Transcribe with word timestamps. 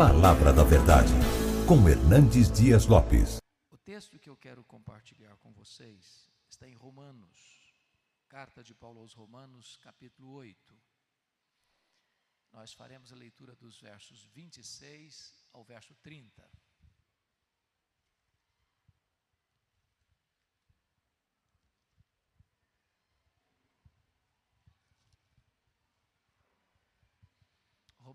Palavra 0.00 0.50
da 0.50 0.64
Verdade, 0.64 1.12
com 1.68 1.86
Hernandes 1.86 2.50
Dias 2.50 2.86
Lopes. 2.86 3.36
O 3.70 3.76
texto 3.76 4.18
que 4.18 4.30
eu 4.30 4.36
quero 4.38 4.64
compartilhar 4.64 5.36
com 5.36 5.52
vocês 5.52 6.32
está 6.48 6.66
em 6.66 6.72
Romanos, 6.72 7.74
carta 8.26 8.64
de 8.64 8.74
Paulo 8.74 9.00
aos 9.00 9.12
Romanos, 9.12 9.76
capítulo 9.82 10.32
8. 10.32 10.74
Nós 12.50 12.72
faremos 12.72 13.12
a 13.12 13.14
leitura 13.14 13.54
dos 13.54 13.78
versos 13.78 14.24
26 14.32 15.34
ao 15.52 15.62
verso 15.62 15.94
30. 15.96 16.48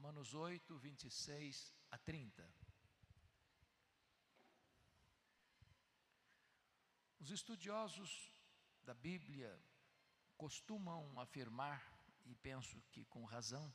Romanos 0.05 0.35
8, 0.35 0.77
26 0.77 1.73
a 1.89 1.97
30. 1.97 2.47
Os 7.19 7.31
estudiosos 7.31 8.31
da 8.83 8.93
Bíblia 8.93 9.59
costumam 10.37 11.19
afirmar, 11.19 11.81
e 12.23 12.35
penso 12.35 12.79
que 12.91 13.03
com 13.05 13.25
razão, 13.25 13.73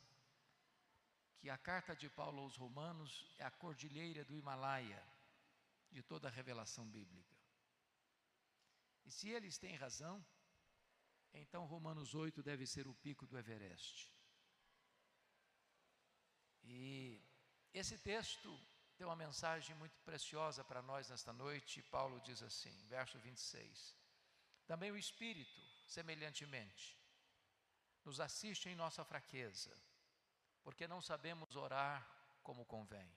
que 1.40 1.50
a 1.50 1.58
carta 1.58 1.96
de 1.96 2.08
Paulo 2.08 2.42
aos 2.42 2.56
Romanos 2.56 3.34
é 3.36 3.44
a 3.44 3.50
cordilheira 3.50 4.24
do 4.24 4.36
Himalaia 4.36 5.04
de 5.90 6.00
toda 6.00 6.28
a 6.28 6.30
revelação 6.30 6.88
bíblica. 6.88 7.36
E 9.04 9.10
se 9.10 9.28
eles 9.30 9.58
têm 9.58 9.74
razão, 9.74 10.24
então 11.32 11.66
Romanos 11.66 12.14
8 12.14 12.40
deve 12.40 12.68
ser 12.68 12.86
o 12.86 12.94
pico 12.94 13.26
do 13.26 13.36
Everest. 13.36 14.19
E 16.62 17.22
esse 17.72 17.98
texto 17.98 18.58
tem 18.96 19.06
uma 19.06 19.16
mensagem 19.16 19.74
muito 19.76 19.98
preciosa 20.00 20.62
para 20.62 20.82
nós 20.82 21.08
nesta 21.08 21.32
noite. 21.32 21.82
Paulo 21.82 22.20
diz 22.20 22.42
assim, 22.42 22.76
verso 22.88 23.18
26. 23.18 23.96
Também 24.66 24.90
o 24.90 24.96
Espírito, 24.96 25.60
semelhantemente, 25.86 26.98
nos 28.04 28.20
assiste 28.20 28.68
em 28.68 28.74
nossa 28.74 29.04
fraqueza, 29.04 29.74
porque 30.62 30.86
não 30.86 31.00
sabemos 31.00 31.56
orar 31.56 32.06
como 32.42 32.64
convém. 32.64 33.10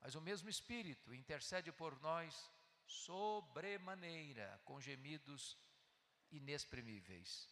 Mas 0.00 0.14
o 0.14 0.20
mesmo 0.20 0.48
Espírito 0.48 1.14
intercede 1.14 1.72
por 1.72 2.00
nós 2.00 2.50
sobremaneira, 2.86 4.60
com 4.64 4.80
gemidos 4.80 5.56
inexprimíveis. 6.30 7.48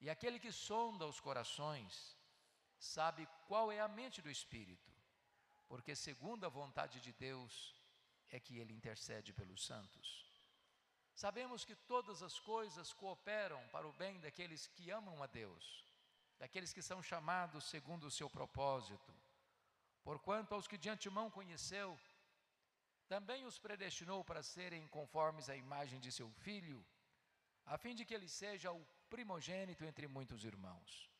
E 0.00 0.10
aquele 0.10 0.38
que 0.38 0.52
sonda 0.52 1.06
os 1.06 1.20
corações, 1.20 2.16
sabe 2.82 3.28
qual 3.46 3.70
é 3.70 3.80
a 3.80 3.86
mente 3.86 4.20
do 4.20 4.30
Espírito, 4.30 4.90
porque 5.68 5.94
segundo 5.94 6.44
a 6.44 6.48
vontade 6.48 7.00
de 7.00 7.12
Deus 7.12 7.74
é 8.28 8.40
que 8.40 8.58
ele 8.58 8.72
intercede 8.72 9.32
pelos 9.32 9.64
santos. 9.64 10.26
Sabemos 11.14 11.64
que 11.64 11.76
todas 11.76 12.22
as 12.22 12.38
coisas 12.40 12.92
cooperam 12.92 13.62
para 13.68 13.86
o 13.86 13.92
bem 13.92 14.18
daqueles 14.18 14.66
que 14.66 14.90
amam 14.90 15.22
a 15.22 15.26
Deus, 15.26 15.86
daqueles 16.38 16.72
que 16.72 16.82
são 16.82 17.00
chamados 17.02 17.64
segundo 17.64 18.04
o 18.04 18.10
seu 18.10 18.28
propósito. 18.28 19.14
Porquanto 20.02 20.54
aos 20.54 20.66
que 20.66 20.76
de 20.76 20.88
antemão 20.88 21.30
conheceu, 21.30 21.96
também 23.06 23.44
os 23.44 23.58
predestinou 23.58 24.24
para 24.24 24.42
serem 24.42 24.88
conformes 24.88 25.48
à 25.48 25.54
imagem 25.54 26.00
de 26.00 26.10
seu 26.10 26.28
filho, 26.30 26.84
a 27.64 27.78
fim 27.78 27.94
de 27.94 28.04
que 28.04 28.14
ele 28.14 28.28
seja 28.28 28.72
o 28.72 28.84
primogênito 29.08 29.84
entre 29.84 30.08
muitos 30.08 30.44
irmãos. 30.44 31.11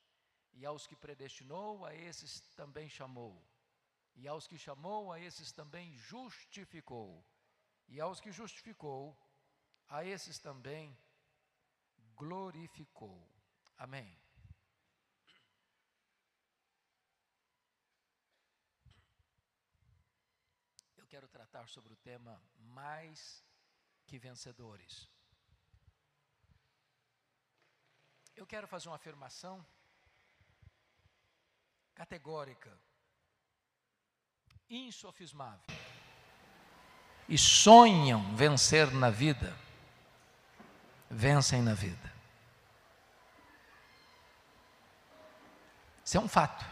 E 0.52 0.66
aos 0.66 0.86
que 0.86 0.94
predestinou, 0.94 1.84
a 1.84 1.94
esses 1.94 2.40
também 2.54 2.88
chamou. 2.88 3.42
E 4.14 4.28
aos 4.28 4.46
que 4.46 4.58
chamou, 4.58 5.10
a 5.12 5.18
esses 5.18 5.50
também 5.52 5.96
justificou. 5.96 7.24
E 7.88 8.00
aos 8.00 8.20
que 8.20 8.30
justificou, 8.30 9.16
a 9.88 10.04
esses 10.04 10.38
também 10.38 10.96
glorificou. 12.14 13.28
Amém. 13.76 14.18
Eu 20.96 21.06
quero 21.06 21.28
tratar 21.28 21.68
sobre 21.68 21.92
o 21.92 21.96
tema 21.96 22.42
mais 22.56 23.44
que 24.06 24.18
vencedores. 24.18 25.08
Eu 28.34 28.46
quero 28.46 28.66
fazer 28.66 28.88
uma 28.88 28.96
afirmação 28.96 29.64
categórica, 31.94 32.70
insofismável, 34.68 35.76
e 37.28 37.38
sonham 37.38 38.34
vencer 38.34 38.90
na 38.92 39.10
vida, 39.10 39.56
vencem 41.10 41.62
na 41.62 41.74
vida. 41.74 42.12
Isso 46.04 46.16
é 46.16 46.20
um 46.20 46.28
fato. 46.28 46.64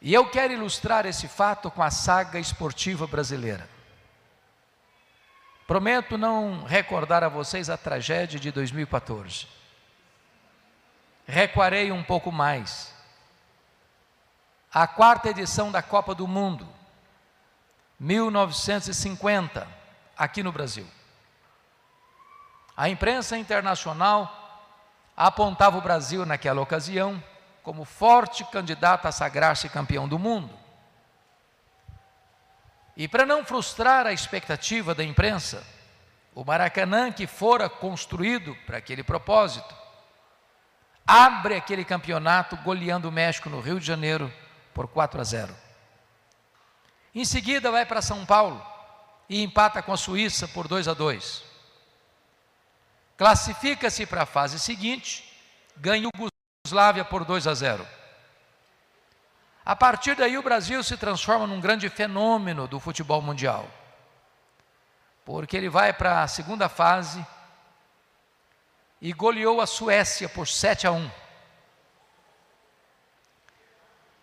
E 0.00 0.12
eu 0.12 0.30
quero 0.30 0.52
ilustrar 0.52 1.06
esse 1.06 1.26
fato 1.26 1.70
com 1.70 1.82
a 1.82 1.90
saga 1.90 2.38
esportiva 2.38 3.06
brasileira. 3.06 3.68
Prometo 5.66 6.18
não 6.18 6.62
recordar 6.62 7.24
a 7.24 7.28
vocês 7.28 7.70
a 7.70 7.76
tragédia 7.78 8.38
de 8.38 8.52
2014 8.52 9.63
recuarei 11.26 11.90
um 11.90 12.02
pouco 12.02 12.30
mais. 12.30 12.92
A 14.72 14.86
quarta 14.86 15.28
edição 15.28 15.70
da 15.70 15.82
Copa 15.82 16.14
do 16.14 16.26
Mundo, 16.26 16.68
1950, 17.98 19.66
aqui 20.16 20.42
no 20.42 20.52
Brasil. 20.52 20.86
A 22.76 22.88
imprensa 22.88 23.38
internacional 23.38 24.40
apontava 25.16 25.78
o 25.78 25.80
Brasil 25.80 26.26
naquela 26.26 26.60
ocasião 26.60 27.22
como 27.62 27.84
forte 27.84 28.44
candidato 28.44 29.06
a 29.06 29.12
sagrar-se 29.12 29.68
campeão 29.68 30.08
do 30.08 30.18
mundo. 30.18 30.52
E 32.96 33.08
para 33.08 33.24
não 33.24 33.44
frustrar 33.44 34.06
a 34.06 34.12
expectativa 34.12 34.94
da 34.94 35.02
imprensa, 35.02 35.64
o 36.34 36.44
Maracanã, 36.44 37.10
que 37.10 37.26
fora 37.26 37.68
construído 37.68 38.56
para 38.66 38.78
aquele 38.78 39.02
propósito, 39.02 39.74
abre 41.06 41.56
aquele 41.56 41.84
campeonato 41.84 42.56
goleando 42.58 43.08
o 43.08 43.12
México 43.12 43.50
no 43.50 43.60
Rio 43.60 43.78
de 43.78 43.86
Janeiro 43.86 44.32
por 44.72 44.88
4 44.88 45.20
a 45.20 45.24
0. 45.24 45.54
Em 47.14 47.24
seguida 47.24 47.70
vai 47.70 47.86
para 47.86 48.02
São 48.02 48.24
Paulo 48.24 48.64
e 49.28 49.42
empata 49.42 49.82
com 49.82 49.92
a 49.92 49.96
Suíça 49.96 50.48
por 50.48 50.66
2 50.66 50.88
a 50.88 50.94
2. 50.94 51.44
Classifica-se 53.16 54.06
para 54.06 54.22
a 54.22 54.26
fase 54.26 54.58
seguinte, 54.58 55.30
ganha 55.76 56.08
o 56.08 56.30
Yugoslávia 56.66 57.04
por 57.04 57.24
2 57.24 57.46
a 57.46 57.54
0. 57.54 57.86
A 59.64 59.76
partir 59.76 60.16
daí 60.16 60.36
o 60.36 60.42
Brasil 60.42 60.82
se 60.82 60.96
transforma 60.96 61.46
num 61.46 61.60
grande 61.60 61.88
fenômeno 61.88 62.66
do 62.66 62.80
futebol 62.80 63.22
mundial. 63.22 63.68
Porque 65.24 65.56
ele 65.56 65.70
vai 65.70 65.92
para 65.92 66.22
a 66.22 66.28
segunda 66.28 66.68
fase 66.68 67.24
e 69.04 69.12
goleou 69.12 69.60
a 69.60 69.66
Suécia 69.66 70.30
por 70.30 70.48
7 70.48 70.86
a 70.86 70.92
1. 70.92 71.10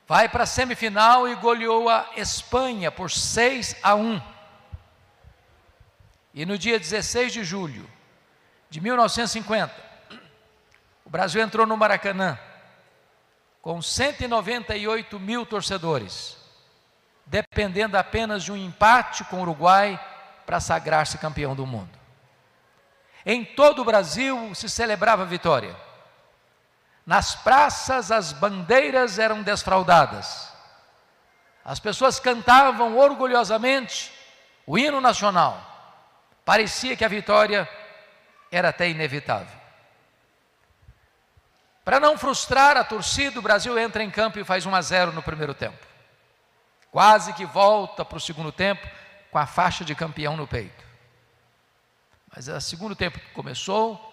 Vai 0.07 0.27
para 0.27 0.41
a 0.41 0.47
semifinal 0.47 1.29
e 1.29 1.35
goleou 1.35 1.87
a 1.87 2.09
Espanha 2.17 2.91
por 2.91 3.11
6 3.11 3.75
a 3.83 3.93
1. 3.93 4.19
E 6.33 6.47
no 6.47 6.57
dia 6.57 6.79
16 6.79 7.31
de 7.31 7.43
julho 7.43 7.87
de 8.71 8.81
1950, 8.81 9.71
o 11.05 11.11
Brasil 11.11 11.43
entrou 11.43 11.67
no 11.67 11.77
Maracanã 11.77 12.39
com 13.61 13.83
198 13.83 15.19
mil 15.19 15.45
torcedores, 15.45 16.37
dependendo 17.27 17.99
apenas 17.99 18.43
de 18.43 18.51
um 18.51 18.57
empate 18.57 19.23
com 19.25 19.35
o 19.35 19.41
Uruguai 19.41 20.03
para 20.43 20.59
sagrar-se 20.59 21.19
campeão 21.19 21.55
do 21.55 21.67
mundo. 21.67 22.00
Em 23.25 23.43
todo 23.43 23.81
o 23.81 23.85
Brasil 23.85 24.53
se 24.55 24.69
celebrava 24.69 25.23
a 25.23 25.25
vitória. 25.25 25.75
Nas 27.05 27.35
praças 27.35 28.11
as 28.11 28.31
bandeiras 28.31 29.19
eram 29.19 29.41
desfraldadas. 29.41 30.51
As 31.63 31.79
pessoas 31.79 32.19
cantavam 32.19 32.97
orgulhosamente 32.97 34.11
o 34.65 34.77
hino 34.77 34.99
nacional. 34.99 35.61
Parecia 36.43 36.95
que 36.95 37.05
a 37.05 37.09
vitória 37.09 37.69
era 38.51 38.69
até 38.69 38.89
inevitável. 38.89 39.61
Para 41.83 41.99
não 41.99 42.17
frustrar 42.17 42.77
a 42.77 42.83
torcida, 42.83 43.39
o 43.39 43.41
Brasil 43.41 43.77
entra 43.77 44.03
em 44.03 44.09
campo 44.09 44.39
e 44.39 44.43
faz 44.43 44.65
1 44.65 44.75
a 44.75 44.81
0 44.81 45.11
no 45.11 45.23
primeiro 45.23 45.53
tempo. 45.53 45.85
Quase 46.91 47.33
que 47.33 47.45
volta 47.45 48.03
para 48.03 48.17
o 48.17 48.21
segundo 48.21 48.51
tempo 48.51 48.87
com 49.31 49.37
a 49.37 49.45
faixa 49.45 49.83
de 49.83 49.95
campeão 49.95 50.35
no 50.35 50.45
peito. 50.45 50.90
Mas 52.33 52.47
o 52.47 52.61
segundo 52.61 52.95
tempo 52.95 53.19
começou 53.33 54.07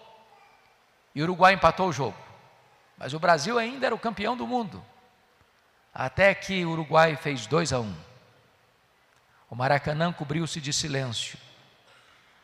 e 1.15 1.21
o 1.21 1.23
Uruguai 1.23 1.53
empatou 1.53 1.87
o 1.89 1.93
jogo. 1.93 2.17
Mas 2.97 3.13
o 3.13 3.19
Brasil 3.19 3.57
ainda 3.57 3.85
era 3.85 3.95
o 3.95 3.99
campeão 3.99 4.35
do 4.35 4.45
mundo. 4.45 4.83
até 5.93 6.33
que 6.35 6.63
o 6.65 6.71
Uruguai 6.71 7.15
fez 7.15 7.47
2 7.47 7.73
a 7.73 7.79
1. 7.79 7.83
Um. 7.83 7.95
O 9.49 9.55
Maracanã 9.55 10.13
cobriu-se 10.13 10.61
de 10.61 10.71
silêncio, 10.71 11.37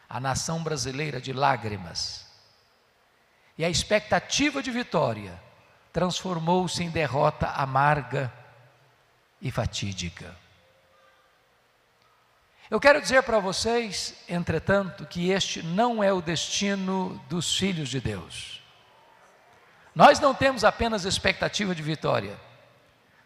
a 0.10 0.20
nação 0.20 0.64
brasileira 0.64 1.22
de 1.22 1.32
lágrimas. 1.32 2.26
E 3.58 3.64
a 3.64 3.70
expectativa 3.70 4.62
de 4.64 4.72
vitória 4.72 5.40
transformou-se 5.94 6.84
em 6.84 6.90
derrota 6.90 7.48
amarga 7.48 8.34
e 9.42 9.52
fatídica. 9.52 10.36
Eu 12.70 12.80
quero 12.80 13.00
dizer 13.00 13.22
para 13.22 13.38
vocês, 13.38 14.16
entretanto, 14.28 15.06
que 15.06 15.30
este 15.30 15.62
não 15.62 16.04
é 16.04 16.12
o 16.12 16.22
destino 16.22 17.22
dos 17.30 17.56
filhos 17.56 17.90
de 17.90 18.00
Deus. 18.00 18.64
Nós 19.94 20.20
não 20.20 20.34
temos 20.34 20.64
apenas 20.64 21.06
expectativa 21.06 21.76
de 21.76 21.84
vitória, 21.84 22.36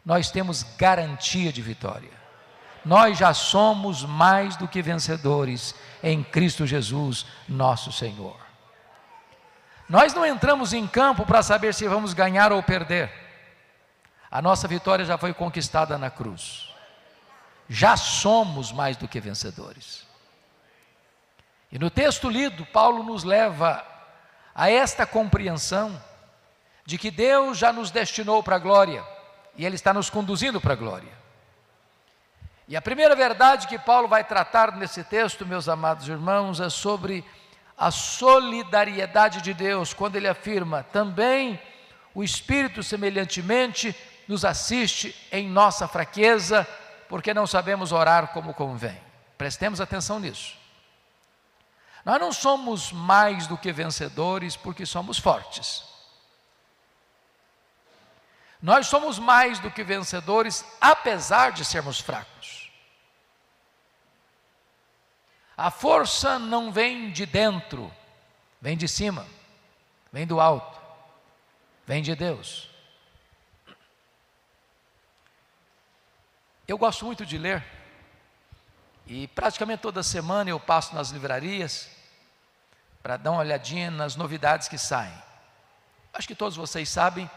nós 0.05 0.29
temos 0.29 0.63
garantia 0.77 1.53
de 1.53 1.61
vitória. 1.61 2.19
Nós 2.83 3.17
já 3.17 3.33
somos 3.33 4.03
mais 4.03 4.55
do 4.55 4.67
que 4.67 4.81
vencedores 4.81 5.75
em 6.01 6.23
Cristo 6.23 6.65
Jesus, 6.65 7.25
nosso 7.47 7.91
Senhor. 7.91 8.37
Nós 9.87 10.13
não 10.13 10.25
entramos 10.25 10.73
em 10.73 10.87
campo 10.87 11.25
para 11.25 11.41
saber 11.41 11.73
se 11.73 11.87
vamos 11.87 12.13
ganhar 12.13 12.51
ou 12.51 12.61
perder. 12.61 13.11
A 14.29 14.41
nossa 14.41 14.67
vitória 14.67 15.03
já 15.03 15.17
foi 15.17 15.33
conquistada 15.33 15.97
na 15.97 16.09
cruz 16.09 16.68
já 17.69 17.95
somos 17.95 18.71
mais 18.71 18.97
do 18.97 19.07
que 19.07 19.19
vencedores. 19.19 20.07
E 21.71 21.77
no 21.77 21.91
texto 21.91 22.27
lido, 22.27 22.65
Paulo 22.65 23.03
nos 23.03 23.23
leva 23.23 23.85
a 24.55 24.71
esta 24.71 25.05
compreensão 25.05 26.01
de 26.83 26.97
que 26.97 27.11
Deus 27.11 27.59
já 27.59 27.71
nos 27.71 27.91
destinou 27.91 28.41
para 28.41 28.55
a 28.55 28.59
glória 28.59 29.05
e 29.55 29.65
Ele 29.65 29.75
está 29.75 29.93
nos 29.93 30.09
conduzindo 30.09 30.59
para 30.59 30.73
a 30.73 30.75
glória. 30.75 31.19
E 32.67 32.75
a 32.75 32.81
primeira 32.81 33.15
verdade 33.15 33.67
que 33.67 33.77
Paulo 33.77 34.07
vai 34.07 34.23
tratar 34.23 34.75
nesse 34.75 35.03
texto, 35.03 35.45
meus 35.45 35.69
amados 35.69 36.07
irmãos, 36.07 36.59
é 36.59 36.69
sobre 36.69 37.23
a 37.77 37.91
solidariedade 37.91 39.41
de 39.41 39.53
Deus, 39.53 39.93
quando 39.93 40.15
ele 40.15 40.27
afirma: 40.27 40.83
também 40.91 41.59
o 42.13 42.23
Espírito, 42.23 42.83
semelhantemente, 42.83 43.95
nos 44.27 44.43
assiste 44.43 45.15
em 45.31 45.47
nossa 45.47 45.87
fraqueza 45.87 46.67
porque 47.09 47.33
não 47.33 47.47
sabemos 47.47 47.91
orar 47.91 48.27
como 48.27 48.53
convém. 48.53 49.01
Prestemos 49.37 49.81
atenção 49.81 50.19
nisso. 50.19 50.55
Nós 52.05 52.19
não 52.21 52.31
somos 52.31 52.93
mais 52.93 53.47
do 53.47 53.57
que 53.57 53.73
vencedores 53.73 54.55
porque 54.55 54.85
somos 54.85 55.17
fortes. 55.17 55.83
Nós 58.61 58.87
somos 58.87 59.17
mais 59.17 59.59
do 59.59 59.71
que 59.71 59.83
vencedores 59.83 60.63
apesar 60.79 61.51
de 61.51 61.65
sermos 61.65 61.99
fracos. 61.99 62.71
A 65.57 65.71
força 65.71 66.37
não 66.37 66.71
vem 66.71 67.11
de 67.11 67.25
dentro, 67.25 67.91
vem 68.61 68.77
de 68.77 68.87
cima, 68.87 69.25
vem 70.11 70.25
do 70.27 70.39
alto, 70.39 70.79
vem 71.85 72.01
de 72.01 72.15
Deus. 72.15 72.68
Eu 76.69 76.77
gosto 76.77 77.03
muito 77.03 77.25
de 77.25 77.35
ler, 77.35 77.65
e 79.07 79.27
praticamente 79.29 79.81
toda 79.81 80.03
semana 80.03 80.51
eu 80.51 80.59
passo 80.59 80.93
nas 80.93 81.09
livrarias 81.09 81.89
para 83.01 83.17
dar 83.17 83.31
uma 83.31 83.39
olhadinha 83.39 83.89
nas 83.89 84.15
novidades 84.15 84.67
que 84.67 84.77
saem. 84.77 85.11
Acho 86.13 86.27
que 86.27 86.35
todos 86.35 86.55
vocês 86.55 86.87
sabem 86.87 87.27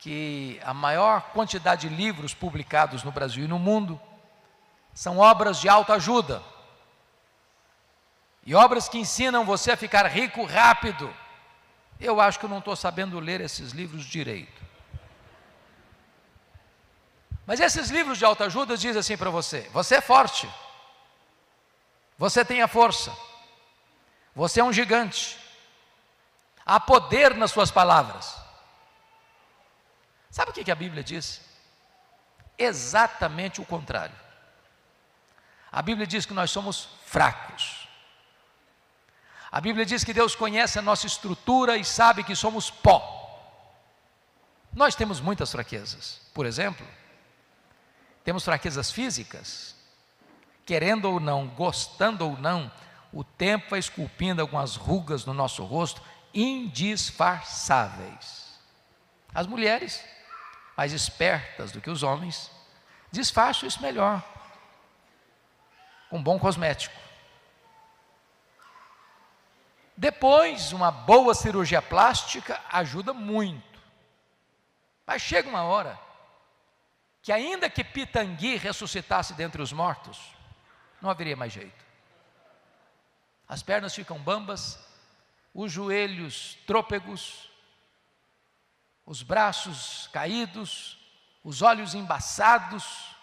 que 0.00 0.60
a 0.64 0.74
maior 0.74 1.30
quantidade 1.30 1.88
de 1.88 1.94
livros 1.94 2.34
publicados 2.34 3.04
no 3.04 3.12
Brasil 3.12 3.44
e 3.44 3.48
no 3.48 3.60
mundo 3.60 4.00
são 4.92 5.18
obras 5.18 5.60
de 5.60 5.68
autoajuda. 5.68 6.42
E 8.44 8.56
obras 8.56 8.88
que 8.88 8.98
ensinam 8.98 9.44
você 9.44 9.70
a 9.70 9.76
ficar 9.76 10.04
rico 10.08 10.44
rápido. 10.44 11.14
Eu 12.00 12.20
acho 12.20 12.40
que 12.40 12.46
eu 12.46 12.50
não 12.50 12.58
estou 12.58 12.74
sabendo 12.74 13.20
ler 13.20 13.40
esses 13.40 13.70
livros 13.70 14.04
direito. 14.04 14.69
Mas 17.50 17.58
esses 17.58 17.90
livros 17.90 18.16
de 18.16 18.24
autoajuda 18.24 18.76
dizem 18.76 19.00
assim 19.00 19.16
para 19.16 19.28
você: 19.28 19.62
você 19.72 19.96
é 19.96 20.00
forte, 20.00 20.48
você 22.16 22.44
tem 22.44 22.62
a 22.62 22.68
força, 22.68 23.12
você 24.32 24.60
é 24.60 24.64
um 24.64 24.72
gigante, 24.72 25.36
há 26.64 26.78
poder 26.78 27.34
nas 27.34 27.50
suas 27.50 27.68
palavras. 27.68 28.36
Sabe 30.30 30.52
o 30.52 30.54
que 30.54 30.70
a 30.70 30.76
Bíblia 30.76 31.02
diz? 31.02 31.40
Exatamente 32.56 33.60
o 33.60 33.66
contrário. 33.66 34.14
A 35.72 35.82
Bíblia 35.82 36.06
diz 36.06 36.24
que 36.24 36.32
nós 36.32 36.52
somos 36.52 36.90
fracos. 37.04 37.88
A 39.50 39.60
Bíblia 39.60 39.84
diz 39.84 40.04
que 40.04 40.14
Deus 40.14 40.36
conhece 40.36 40.78
a 40.78 40.82
nossa 40.82 41.08
estrutura 41.08 41.76
e 41.76 41.84
sabe 41.84 42.22
que 42.22 42.36
somos 42.36 42.70
pó. 42.70 43.02
Nós 44.72 44.94
temos 44.94 45.20
muitas 45.20 45.50
fraquezas. 45.50 46.20
Por 46.32 46.46
exemplo, 46.46 46.86
temos 48.24 48.44
fraquezas 48.44 48.90
físicas, 48.90 49.74
querendo 50.66 51.06
ou 51.06 51.18
não, 51.18 51.46
gostando 51.48 52.26
ou 52.26 52.36
não, 52.36 52.70
o 53.12 53.24
tempo 53.24 53.70
vai 53.70 53.78
esculpindo 53.78 54.40
algumas 54.40 54.76
rugas 54.76 55.24
no 55.24 55.34
nosso 55.34 55.64
rosto 55.64 56.00
indisfarçáveis. 56.32 58.58
As 59.34 59.46
mulheres, 59.46 60.02
mais 60.76 60.92
espertas 60.92 61.72
do 61.72 61.80
que 61.80 61.90
os 61.90 62.02
homens, 62.02 62.50
disfarçam 63.10 63.66
isso 63.66 63.82
melhor, 63.82 64.22
com 66.08 66.22
bom 66.22 66.38
cosmético. 66.38 66.94
Depois, 69.96 70.72
uma 70.72 70.90
boa 70.90 71.34
cirurgia 71.34 71.82
plástica 71.82 72.60
ajuda 72.70 73.12
muito. 73.12 73.80
Mas 75.06 75.20
chega 75.20 75.48
uma 75.48 75.64
hora 75.64 75.98
que 77.22 77.32
ainda 77.32 77.68
que 77.68 77.84
Pitangui 77.84 78.56
ressuscitasse 78.56 79.34
dentre 79.34 79.60
os 79.60 79.72
mortos, 79.72 80.18
não 81.00 81.10
haveria 81.10 81.36
mais 81.36 81.52
jeito. 81.52 81.84
As 83.48 83.62
pernas 83.62 83.94
ficam 83.94 84.18
bambas, 84.18 84.78
os 85.52 85.72
joelhos 85.72 86.56
trôpegos, 86.66 87.50
os 89.04 89.22
braços 89.22 90.08
caídos, 90.12 90.98
os 91.42 91.62
olhos 91.62 91.94
embaçados. 91.94 93.16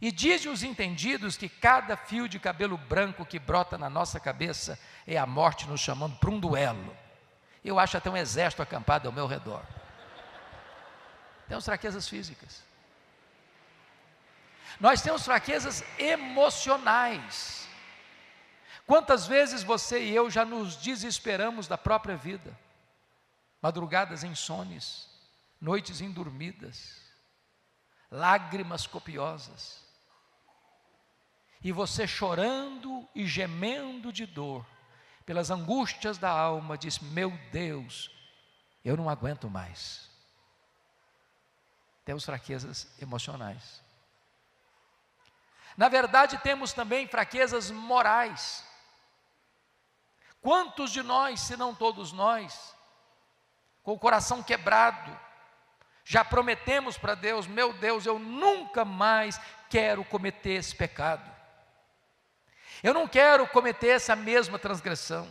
E 0.00 0.10
dizem 0.10 0.50
os 0.50 0.64
entendidos 0.64 1.36
que 1.36 1.48
cada 1.48 1.96
fio 1.96 2.28
de 2.28 2.40
cabelo 2.40 2.76
branco 2.76 3.24
que 3.24 3.38
brota 3.38 3.78
na 3.78 3.88
nossa 3.88 4.18
cabeça 4.18 4.78
é 5.06 5.16
a 5.16 5.24
morte 5.24 5.68
nos 5.68 5.80
chamando 5.80 6.16
para 6.16 6.30
um 6.30 6.40
duelo. 6.40 6.96
Eu 7.64 7.78
acho 7.78 7.96
até 7.96 8.10
um 8.10 8.16
exército 8.16 8.60
acampado 8.60 9.06
ao 9.06 9.14
meu 9.14 9.28
redor. 9.28 9.62
Temos 11.46 11.64
fraquezas 11.64 12.08
físicas. 12.08 12.71
Nós 14.80 15.02
temos 15.02 15.24
fraquezas 15.24 15.84
emocionais. 15.98 17.68
Quantas 18.86 19.26
vezes 19.26 19.62
você 19.62 20.02
e 20.02 20.14
eu 20.14 20.30
já 20.30 20.44
nos 20.44 20.76
desesperamos 20.76 21.66
da 21.66 21.78
própria 21.78 22.16
vida? 22.16 22.56
Madrugadas 23.60 24.24
insones, 24.24 25.08
noites 25.60 26.00
indormidas, 26.00 27.00
lágrimas 28.10 28.86
copiosas. 28.86 29.82
E 31.62 31.70
você 31.70 32.06
chorando 32.06 33.08
e 33.14 33.26
gemendo 33.26 34.12
de 34.12 34.26
dor, 34.26 34.66
pelas 35.24 35.50
angústias 35.50 36.18
da 36.18 36.30
alma, 36.30 36.76
diz: 36.76 36.98
Meu 36.98 37.30
Deus, 37.52 38.10
eu 38.84 38.96
não 38.96 39.08
aguento 39.08 39.48
mais. 39.48 40.10
Temos 42.04 42.24
fraquezas 42.24 42.92
emocionais. 43.00 43.80
Na 45.76 45.88
verdade, 45.88 46.38
temos 46.38 46.72
também 46.72 47.06
fraquezas 47.06 47.70
morais. 47.70 48.64
Quantos 50.40 50.90
de 50.90 51.02
nós, 51.02 51.40
se 51.40 51.56
não 51.56 51.74
todos 51.74 52.12
nós, 52.12 52.74
com 53.82 53.92
o 53.92 53.98
coração 53.98 54.42
quebrado, 54.42 55.18
já 56.04 56.24
prometemos 56.24 56.98
para 56.98 57.14
Deus: 57.14 57.46
meu 57.46 57.72
Deus, 57.72 58.06
eu 58.06 58.18
nunca 58.18 58.84
mais 58.84 59.40
quero 59.70 60.04
cometer 60.04 60.54
esse 60.54 60.74
pecado. 60.74 61.30
Eu 62.82 62.92
não 62.92 63.06
quero 63.06 63.46
cometer 63.46 63.88
essa 63.88 64.16
mesma 64.16 64.58
transgressão. 64.58 65.28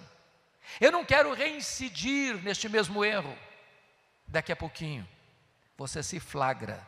Eu 0.80 0.92
não 0.92 1.04
quero 1.04 1.34
reincidir 1.34 2.42
neste 2.42 2.70
mesmo 2.70 3.04
erro. 3.04 3.38
Daqui 4.26 4.52
a 4.52 4.56
pouquinho, 4.56 5.08
você 5.78 6.02
se 6.02 6.20
flagra 6.20 6.88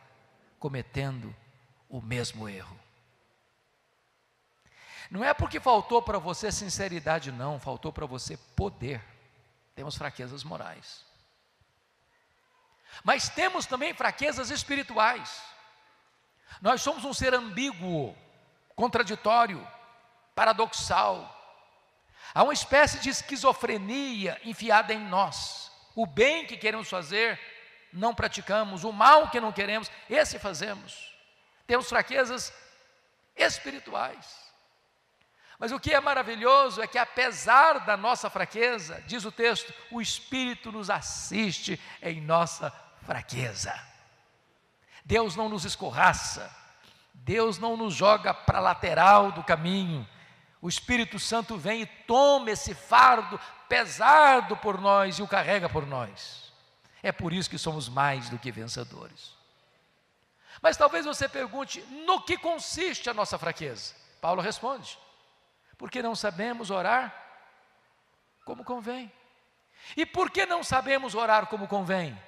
cometendo 0.58 1.34
o 1.88 2.00
mesmo 2.00 2.48
erro. 2.48 2.83
Não 5.14 5.22
é 5.22 5.32
porque 5.32 5.60
faltou 5.60 6.02
para 6.02 6.18
você 6.18 6.50
sinceridade, 6.50 7.30
não, 7.30 7.60
faltou 7.60 7.92
para 7.92 8.04
você 8.04 8.36
poder. 8.56 9.00
Temos 9.72 9.94
fraquezas 9.94 10.42
morais. 10.42 11.04
Mas 13.04 13.28
temos 13.28 13.64
também 13.64 13.94
fraquezas 13.94 14.50
espirituais. 14.50 15.40
Nós 16.60 16.82
somos 16.82 17.04
um 17.04 17.14
ser 17.14 17.32
ambíguo, 17.32 18.16
contraditório, 18.74 19.64
paradoxal. 20.34 21.30
Há 22.34 22.42
uma 22.42 22.52
espécie 22.52 22.98
de 22.98 23.10
esquizofrenia 23.10 24.40
enfiada 24.44 24.92
em 24.92 24.98
nós. 24.98 25.70
O 25.94 26.06
bem 26.06 26.44
que 26.44 26.56
queremos 26.56 26.90
fazer, 26.90 27.38
não 27.92 28.12
praticamos, 28.12 28.82
o 28.82 28.92
mal 28.92 29.30
que 29.30 29.38
não 29.38 29.52
queremos, 29.52 29.88
esse 30.10 30.40
fazemos. 30.40 31.14
Temos 31.68 31.88
fraquezas 31.88 32.52
espirituais. 33.36 34.43
Mas 35.58 35.72
o 35.72 35.78
que 35.78 35.92
é 35.92 36.00
maravilhoso 36.00 36.82
é 36.82 36.86
que, 36.86 36.98
apesar 36.98 37.80
da 37.80 37.96
nossa 37.96 38.28
fraqueza, 38.28 39.02
diz 39.06 39.24
o 39.24 39.32
texto, 39.32 39.72
o 39.90 40.00
Espírito 40.00 40.72
nos 40.72 40.90
assiste 40.90 41.80
em 42.02 42.20
nossa 42.20 42.72
fraqueza. 43.02 43.72
Deus 45.04 45.36
não 45.36 45.48
nos 45.48 45.64
escorraça, 45.64 46.54
Deus 47.12 47.58
não 47.58 47.76
nos 47.76 47.94
joga 47.94 48.34
para 48.34 48.58
a 48.58 48.62
lateral 48.62 49.30
do 49.32 49.44
caminho. 49.44 50.06
O 50.60 50.68
Espírito 50.68 51.18
Santo 51.18 51.56
vem 51.56 51.82
e 51.82 51.86
toma 51.86 52.50
esse 52.50 52.74
fardo 52.74 53.38
pesado 53.68 54.56
por 54.56 54.80
nós 54.80 55.18
e 55.18 55.22
o 55.22 55.28
carrega 55.28 55.68
por 55.68 55.86
nós. 55.86 56.52
É 57.02 57.12
por 57.12 57.32
isso 57.32 57.50
que 57.50 57.58
somos 57.58 57.88
mais 57.88 58.30
do 58.30 58.38
que 58.38 58.50
vencedores. 58.50 59.34
Mas 60.62 60.76
talvez 60.76 61.04
você 61.04 61.28
pergunte: 61.28 61.82
no 62.06 62.22
que 62.22 62.38
consiste 62.38 63.10
a 63.10 63.14
nossa 63.14 63.38
fraqueza? 63.38 63.94
Paulo 64.22 64.40
responde: 64.40 64.98
porque 65.76 66.02
não 66.02 66.14
sabemos 66.14 66.70
orar 66.70 67.14
como 68.44 68.64
convém. 68.64 69.12
E 69.96 70.06
por 70.06 70.30
que 70.30 70.46
não 70.46 70.62
sabemos 70.62 71.14
orar 71.14 71.46
como 71.46 71.68
convém? 71.68 72.18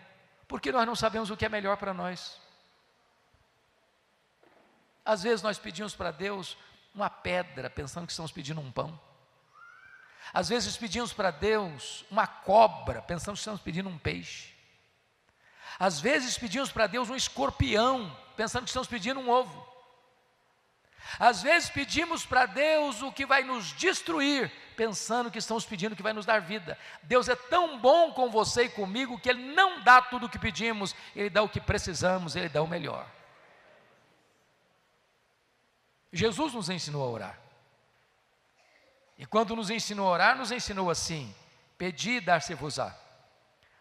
Porque 0.49 0.71
nós 0.71 0.87
não 0.87 0.95
sabemos 0.95 1.31
o 1.31 1.37
que 1.37 1.47
é 1.47 1.49
melhor 1.49 1.77
para 1.77 1.95
nós. 1.95 2.41
Às 5.05 5.23
vezes 5.23 5.43
nós 5.43 5.59
pedimos 5.59 5.95
para 5.95 6.11
Deus 6.11 6.57
uma 6.95 7.09
pedra, 7.09 7.71
pensando 7.71 8.07
que 8.07 8.13
estamos 8.13 8.33
pedindo 8.33 8.61
um 8.61 8.73
pão. 8.73 8.99
Às 10.33 10.49
vezes 10.49 10.77
pedimos 10.77 11.13
para 11.13 11.31
Deus 11.31 12.05
uma 12.11 12.27
cobra, 12.27 13.01
pensando 13.03 13.35
que 13.35 13.41
estamos 13.41 13.61
pedindo 13.61 13.89
um 13.89 13.99
peixe. 13.99 14.53
Às 15.79 16.01
vezes 16.01 16.37
pedimos 16.37 16.73
para 16.73 16.87
Deus 16.87 17.09
um 17.11 17.17
escorpião, 17.17 18.17
pensando 18.37 18.65
que 18.65 18.71
estamos 18.71 18.89
pedindo 18.89 19.21
um 19.21 19.31
ovo. 19.31 19.76
Às 21.19 21.43
vezes 21.43 21.71
pedimos 21.71 22.27
para 22.27 22.47
Deus 22.47 23.03
o 23.03 23.13
que 23.13 23.25
vai 23.25 23.43
nos 23.43 23.73
destruir, 23.73 24.51
pensando 24.77 25.31
que 25.31 25.39
estamos 25.39 25.65
pedindo 25.65 25.93
o 25.93 25.97
que 25.97 26.03
vai 26.03 26.13
nos 26.13 26.27
dar 26.27 26.41
vida. 26.41 26.79
Deus 27.03 27.29
é 27.29 27.37
tão 27.37 27.79
bom 27.79 28.13
com 28.13 28.31
você 28.31 28.65
e 28.65 28.69
comigo 28.69 29.19
que 29.19 29.31
Ele 29.31 29.55
não 29.55 29.83
dá 29.83 30.03
tudo 30.03 30.27
o 30.27 30.29
que 30.29 30.39
pedimos, 30.39 30.95
Ele 31.15 31.31
dá 31.31 31.43
o 31.43 31.49
que 31.49 31.61
precisamos, 31.61 32.37
Ele 32.37 32.49
dá 32.49 32.63
o 32.63 32.69
melhor. 32.69 33.07
Jesus 36.13 36.55
nos 36.55 36.71
ensinou 36.71 37.03
a 37.03 37.11
orar. 37.11 37.39
E 39.19 39.25
quando 39.25 39.57
nos 39.57 39.71
ensinou 39.71 40.09
a 40.09 40.13
orar, 40.13 40.37
nos 40.37 40.51
ensinou 40.51 40.91
assim: 40.91 41.35
Pedi 41.79 42.13
e 42.13 42.21
dar-se-vos-á, 42.21 42.95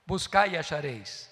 buscai 0.06 0.52
e 0.52 0.58
achareis, 0.58 1.30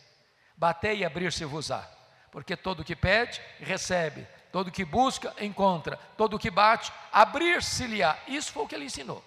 batei 0.56 1.00
e 1.00 1.06
abrir-se-vos-á, 1.06 1.90
porque 2.32 2.56
todo 2.56 2.84
que 2.84 2.96
pede, 2.96 3.42
recebe, 3.60 4.28
todo 4.54 4.72
que 4.72 4.86
busca, 4.86 5.34
encontra, 5.44 5.98
todo 6.16 6.38
que 6.38 6.52
bate, 6.52 6.94
abrir-se-lhe-á. 7.12 8.20
Isso 8.28 8.52
foi 8.52 8.64
o 8.64 8.68
que 8.68 8.76
ele 8.76 8.86
ensinou. 8.86 9.26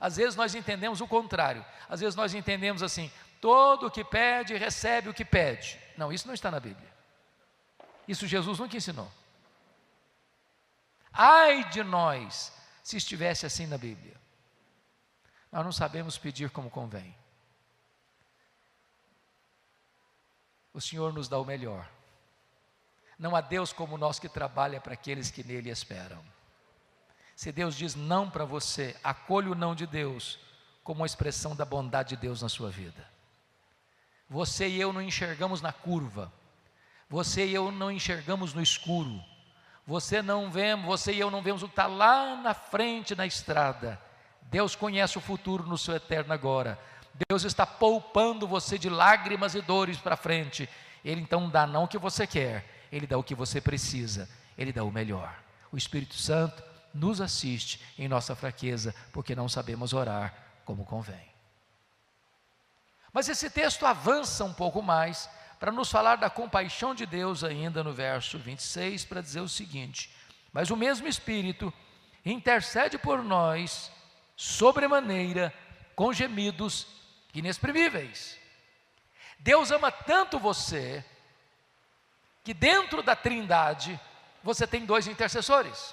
Às 0.00 0.16
vezes 0.16 0.34
nós 0.34 0.56
entendemos 0.56 1.00
o 1.00 1.06
contrário, 1.06 1.64
às 1.88 2.00
vezes 2.00 2.16
nós 2.16 2.34
entendemos 2.34 2.82
assim: 2.82 3.08
todo 3.40 3.88
que 3.88 4.02
pede, 4.02 4.56
recebe 4.56 5.08
o 5.08 5.14
que 5.14 5.24
pede. 5.24 5.80
Não, 5.96 6.12
isso 6.12 6.26
não 6.26 6.34
está 6.34 6.50
na 6.50 6.58
Bíblia. 6.58 6.92
Isso 8.08 8.26
Jesus 8.26 8.58
nunca 8.58 8.76
ensinou. 8.76 9.08
Ai 11.12 11.62
de 11.70 11.84
nós, 11.84 12.52
se 12.82 12.96
estivesse 12.96 13.46
assim 13.46 13.66
na 13.68 13.78
Bíblia. 13.78 14.20
Nós 15.52 15.64
não 15.64 15.72
sabemos 15.72 16.18
pedir 16.18 16.50
como 16.50 16.68
convém. 16.68 17.16
O 20.74 20.80
Senhor 20.80 21.12
nos 21.12 21.28
dá 21.28 21.38
o 21.38 21.44
melhor. 21.44 21.88
Não 23.18 23.34
há 23.34 23.40
Deus 23.40 23.72
como 23.72 23.96
nós 23.96 24.18
que 24.18 24.28
trabalha 24.28 24.80
para 24.80 24.94
aqueles 24.94 25.30
que 25.30 25.42
nele 25.42 25.70
esperam. 25.70 26.22
Se 27.34 27.52
Deus 27.52 27.76
diz 27.76 27.94
não 27.94 28.30
para 28.30 28.44
você, 28.44 28.96
acolha 29.02 29.50
o 29.50 29.54
não 29.54 29.74
de 29.74 29.86
Deus 29.86 30.38
como 30.82 31.00
uma 31.00 31.06
expressão 31.06 31.54
da 31.54 31.64
bondade 31.64 32.10
de 32.10 32.16
Deus 32.16 32.42
na 32.42 32.48
sua 32.48 32.70
vida. 32.70 33.06
Você 34.28 34.68
e 34.68 34.80
eu 34.80 34.92
não 34.92 35.02
enxergamos 35.02 35.60
na 35.60 35.72
curva. 35.72 36.32
Você 37.08 37.46
e 37.46 37.54
eu 37.54 37.70
não 37.70 37.90
enxergamos 37.90 38.52
no 38.52 38.62
escuro. 38.62 39.22
Você 39.86 40.20
não 40.20 40.50
vemos, 40.50 40.86
você 40.86 41.12
e 41.12 41.20
eu 41.20 41.30
não 41.30 41.42
vemos 41.42 41.62
o 41.62 41.66
que 41.66 41.72
está 41.72 41.86
lá 41.86 42.36
na 42.36 42.54
frente 42.54 43.14
na 43.14 43.26
estrada. 43.26 44.00
Deus 44.42 44.74
conhece 44.74 45.16
o 45.16 45.20
futuro 45.20 45.64
no 45.64 45.78
seu 45.78 45.94
eterno 45.94 46.32
agora. 46.32 46.78
Deus 47.28 47.44
está 47.44 47.64
poupando 47.64 48.46
você 48.46 48.78
de 48.78 48.88
lágrimas 48.88 49.54
e 49.54 49.62
dores 49.62 49.98
para 49.98 50.16
frente. 50.16 50.68
Ele 51.04 51.20
então 51.20 51.48
dá 51.48 51.66
não 51.66 51.84
o 51.84 51.88
que 51.88 51.98
você 51.98 52.26
quer, 52.26 52.75
ele 52.90 53.06
dá 53.06 53.16
o 53.18 53.22
que 53.22 53.34
você 53.34 53.60
precisa, 53.60 54.28
ele 54.56 54.72
dá 54.72 54.84
o 54.84 54.90
melhor. 54.90 55.36
O 55.70 55.76
Espírito 55.76 56.14
Santo 56.14 56.62
nos 56.92 57.20
assiste 57.20 57.80
em 57.98 58.08
nossa 58.08 58.34
fraqueza, 58.34 58.94
porque 59.12 59.34
não 59.34 59.48
sabemos 59.48 59.92
orar 59.92 60.34
como 60.64 60.84
convém. 60.84 61.34
Mas 63.12 63.28
esse 63.28 63.48
texto 63.48 63.86
avança 63.86 64.44
um 64.44 64.52
pouco 64.52 64.82
mais 64.82 65.28
para 65.58 65.72
nos 65.72 65.90
falar 65.90 66.16
da 66.16 66.28
compaixão 66.28 66.94
de 66.94 67.06
Deus, 67.06 67.42
ainda 67.42 67.82
no 67.82 67.92
verso 67.92 68.38
26, 68.38 69.04
para 69.04 69.22
dizer 69.22 69.40
o 69.40 69.48
seguinte: 69.48 70.14
Mas 70.52 70.70
o 70.70 70.76
mesmo 70.76 71.08
Espírito 71.08 71.72
intercede 72.24 72.98
por 72.98 73.22
nós, 73.22 73.90
sobremaneira, 74.36 75.52
com 75.94 76.12
gemidos 76.12 76.86
inexprimíveis. 77.32 78.38
Deus 79.38 79.70
ama 79.70 79.90
tanto 79.90 80.38
você, 80.38 81.04
que 82.46 82.54
dentro 82.54 83.02
da 83.02 83.16
trindade, 83.16 84.00
você 84.40 84.68
tem 84.68 84.86
dois 84.86 85.08
intercessores. 85.08 85.92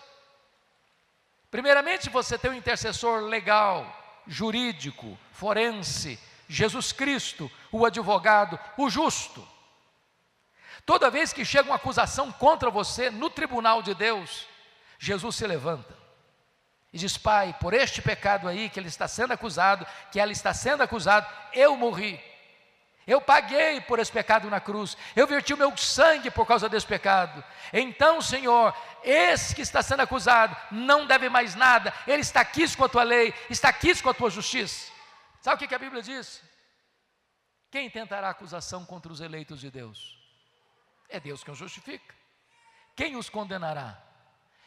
Primeiramente, 1.49 2.11
você 2.11 2.37
tem 2.37 2.51
um 2.51 2.53
intercessor 2.53 3.21
legal, 3.21 3.83
jurídico, 4.27 5.17
forense, 5.31 6.19
Jesus 6.47 6.91
Cristo, 6.91 7.49
o 7.71 7.87
advogado, 7.87 8.59
o 8.77 8.87
justo. 8.87 9.43
Toda 10.85 11.09
vez 11.09 11.33
que 11.33 11.43
chega 11.43 11.69
uma 11.69 11.77
acusação 11.77 12.31
contra 12.31 12.69
você 12.69 13.09
no 13.09 13.31
tribunal 13.31 13.81
de 13.81 13.95
Deus, 13.95 14.47
Jesus 14.99 15.35
se 15.35 15.47
levanta 15.47 15.97
e 16.93 16.99
diz: 16.99 17.17
Pai, 17.17 17.55
por 17.59 17.73
este 17.73 17.99
pecado 17.99 18.47
aí 18.47 18.69
que 18.69 18.79
ele 18.79 18.89
está 18.89 19.07
sendo 19.07 19.33
acusado, 19.33 19.87
que 20.11 20.19
ela 20.19 20.31
está 20.31 20.53
sendo 20.53 20.83
acusada, 20.83 21.27
eu 21.51 21.75
morri. 21.75 22.21
Eu 23.05 23.19
paguei 23.19 23.81
por 23.81 23.99
esse 23.99 24.11
pecado 24.11 24.49
na 24.49 24.61
cruz, 24.61 24.97
eu 25.15 25.27
verti 25.27 25.53
o 25.53 25.57
meu 25.57 25.75
sangue 25.75 26.31
por 26.31 26.45
causa 26.45 26.69
desse 26.69 26.87
pecado. 26.87 27.43
Então, 27.71 28.21
Senhor, 28.21 28.73
esse 29.03 29.53
que 29.53 29.61
está 29.61 29.81
sendo 29.81 30.01
acusado 30.01 30.55
não 30.71 31.05
deve 31.05 31.27
mais 31.27 31.53
nada, 31.55 31.93
ele 32.07 32.21
está 32.21 32.45
quis 32.45 32.75
com 32.75 32.85
a 32.85 32.89
tua 32.89 33.03
lei, 33.03 33.33
está 33.49 33.73
quis 33.73 34.01
com 34.01 34.09
a 34.09 34.13
tua 34.13 34.29
justiça. 34.29 34.91
Sabe 35.41 35.63
o 35.63 35.67
que, 35.67 35.75
a 35.75 35.79
Bíblia 35.79 36.01
diz? 36.01 36.41
Quem 37.69 37.89
tentará 37.89 38.29
acusação 38.29 38.85
contra 38.85 39.11
os 39.11 39.19
eleitos 39.19 39.59
de 39.59 39.69
Deus? 39.69 40.17
É 41.09 41.19
Deus 41.19 41.43
quem 41.43 41.51
os 41.51 41.59
justifica. 41.59 42.15
Quem 42.95 43.17
os 43.17 43.29
condenará? 43.29 44.01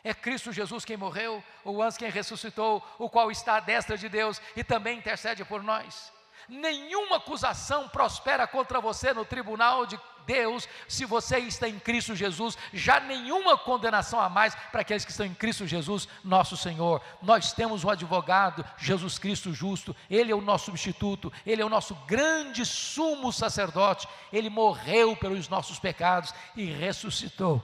É 0.05 0.13
Cristo 0.13 0.53
Jesus 0.53 0.85
quem 0.85 0.97
morreu, 0.97 1.43
o 1.65 1.83
anjo 1.83 1.99
quem 1.99 2.11
ressuscitou, 2.11 2.85
o 2.99 3.09
qual 3.09 3.31
está 3.31 3.57
à 3.57 3.61
destra 3.61 3.97
de 3.97 4.09
Deus 4.09 4.41
e 4.55 4.63
também 4.63 4.99
intercede 4.99 5.45
por 5.45 5.63
nós. 5.63 6.13
Nenhuma 6.49 7.17
acusação 7.17 7.89
prospera 7.89 8.47
contra 8.47 8.81
você 8.81 9.13
no 9.13 9.25
tribunal 9.25 9.85
de 9.85 9.99
Deus 10.27 10.69
se 10.89 11.05
você 11.05 11.39
está 11.39 11.69
em 11.69 11.79
Cristo 11.79 12.15
Jesus. 12.15 12.59
Já 12.73 13.01
nenhuma 13.01 13.57
condenação 13.57 14.21
a 14.21 14.29
mais 14.29 14.55
para 14.55 14.83
aqueles 14.83 15.05
que 15.05 15.11
estão 15.11 15.27
em 15.27 15.35
Cristo 15.35 15.67
Jesus, 15.67 16.09
nosso 16.23 16.57
Senhor. 16.57 17.01
Nós 17.23 17.53
temos 17.53 17.85
um 17.85 17.91
advogado, 17.91 18.65
Jesus 18.77 19.19
Cristo 19.19 19.53
justo. 19.53 19.95
Ele 20.11 20.33
é 20.33 20.35
o 20.35 20.41
nosso 20.41 20.67
substituto, 20.67 21.33
ele 21.45 21.63
é 21.63 21.65
o 21.65 21.71
nosso 21.71 21.95
grande 22.07 22.67
sumo 22.67 23.33
sacerdote. 23.33 24.09
Ele 24.33 24.51
morreu 24.51 25.17
pelos 25.17 25.49
nossos 25.49 25.79
pecados 25.79 26.35
e 26.55 26.65
ressuscitou 26.65 27.63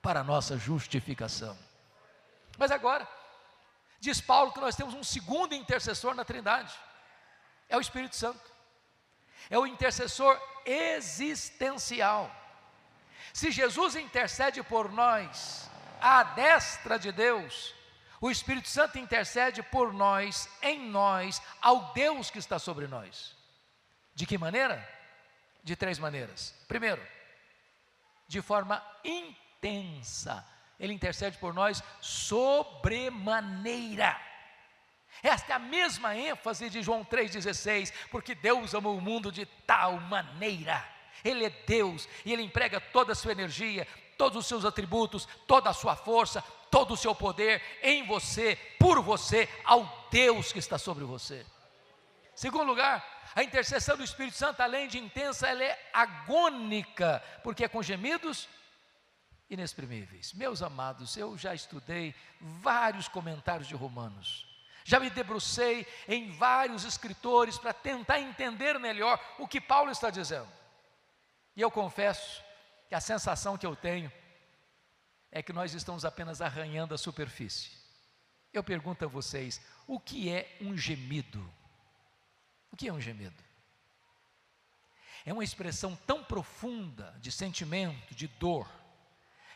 para 0.00 0.20
a 0.20 0.24
nossa 0.24 0.56
justificação. 0.56 1.56
Mas 2.58 2.70
agora, 2.70 3.08
diz 4.00 4.20
Paulo 4.20 4.52
que 4.52 4.60
nós 4.60 4.76
temos 4.76 4.94
um 4.94 5.02
segundo 5.02 5.54
intercessor 5.54 6.14
na 6.14 6.24
Trindade 6.24 6.72
é 7.68 7.76
o 7.76 7.80
Espírito 7.80 8.16
Santo. 8.16 8.54
É 9.48 9.58
o 9.58 9.66
intercessor 9.66 10.40
existencial. 10.64 12.34
Se 13.32 13.50
Jesus 13.50 13.96
intercede 13.96 14.62
por 14.62 14.90
nós, 14.90 15.70
à 16.00 16.22
destra 16.22 16.98
de 16.98 17.12
Deus, 17.12 17.74
o 18.20 18.30
Espírito 18.30 18.68
Santo 18.68 18.98
intercede 18.98 19.62
por 19.62 19.92
nós, 19.92 20.48
em 20.62 20.88
nós, 20.88 21.40
ao 21.60 21.92
Deus 21.92 22.30
que 22.30 22.38
está 22.38 22.58
sobre 22.58 22.86
nós. 22.86 23.36
De 24.14 24.26
que 24.26 24.38
maneira? 24.38 24.96
de 25.66 25.74
três 25.74 25.98
maneiras. 25.98 26.54
Primeiro, 26.68 27.02
de 28.28 28.40
forma 28.40 28.80
intensa, 29.04 30.46
Ele 30.78 30.92
intercede 30.92 31.36
por 31.38 31.52
nós 31.52 31.82
sobremaneira. 32.00 34.16
Esta 35.22 35.52
é 35.52 35.56
a 35.56 35.58
mesma 35.58 36.16
ênfase 36.16 36.68
de 36.70 36.82
João 36.82 37.04
3,16, 37.04 37.92
porque 38.10 38.34
Deus 38.34 38.74
amou 38.74 38.96
o 38.96 39.00
mundo 39.00 39.32
de 39.32 39.46
tal 39.66 40.00
maneira. 40.00 40.84
Ele 41.24 41.44
é 41.44 41.50
Deus 41.50 42.08
e 42.24 42.32
Ele 42.32 42.42
emprega 42.42 42.80
toda 42.80 43.12
a 43.12 43.14
sua 43.14 43.32
energia, 43.32 43.86
todos 44.16 44.38
os 44.38 44.46
seus 44.46 44.64
atributos, 44.64 45.26
toda 45.46 45.70
a 45.70 45.74
sua 45.74 45.96
força, 45.96 46.42
todo 46.70 46.94
o 46.94 46.96
seu 46.96 47.14
poder 47.14 47.62
em 47.82 48.06
você, 48.06 48.56
por 48.78 49.00
você, 49.02 49.48
ao 49.64 50.08
Deus 50.10 50.52
que 50.52 50.58
está 50.58 50.78
sobre 50.78 51.04
você. 51.04 51.44
Segundo 52.34 52.66
lugar, 52.66 53.04
a 53.34 53.42
intercessão 53.42 53.96
do 53.96 54.04
Espírito 54.04 54.36
Santo, 54.36 54.60
além 54.60 54.88
de 54.88 54.98
intensa, 54.98 55.48
ela 55.48 55.64
é 55.64 55.90
agônica, 55.92 57.22
porque 57.42 57.64
é 57.64 57.68
com 57.68 57.82
gemidos 57.82 58.48
inexprimíveis. 59.48 60.32
Meus 60.32 60.62
amados, 60.62 61.16
eu 61.16 61.36
já 61.38 61.54
estudei 61.54 62.14
vários 62.40 63.08
comentários 63.08 63.68
de 63.68 63.74
Romanos. 63.74 64.55
Já 64.86 65.00
me 65.00 65.10
debrucei 65.10 65.84
em 66.06 66.30
vários 66.30 66.84
escritores 66.84 67.58
para 67.58 67.72
tentar 67.72 68.20
entender 68.20 68.78
melhor 68.78 69.20
o 69.36 69.48
que 69.48 69.60
Paulo 69.60 69.90
está 69.90 70.10
dizendo. 70.10 70.46
E 71.56 71.60
eu 71.60 71.72
confesso 71.72 72.40
que 72.88 72.94
a 72.94 73.00
sensação 73.00 73.58
que 73.58 73.66
eu 73.66 73.74
tenho 73.74 74.12
é 75.32 75.42
que 75.42 75.52
nós 75.52 75.74
estamos 75.74 76.04
apenas 76.04 76.40
arranhando 76.40 76.94
a 76.94 76.98
superfície. 76.98 77.72
Eu 78.52 78.62
pergunto 78.62 79.04
a 79.04 79.08
vocês: 79.08 79.60
o 79.88 79.98
que 79.98 80.30
é 80.30 80.56
um 80.60 80.76
gemido? 80.76 81.52
O 82.70 82.76
que 82.76 82.86
é 82.86 82.92
um 82.92 83.00
gemido? 83.00 83.42
É 85.24 85.32
uma 85.32 85.42
expressão 85.42 85.96
tão 86.06 86.22
profunda 86.22 87.12
de 87.18 87.32
sentimento, 87.32 88.14
de 88.14 88.28
dor, 88.28 88.70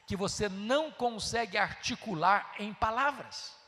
que 0.09 0.17
você 0.17 0.49
não 0.49 0.91
consegue 0.91 1.57
articular 1.57 2.53
em 2.59 2.75
palavras. 2.75 3.60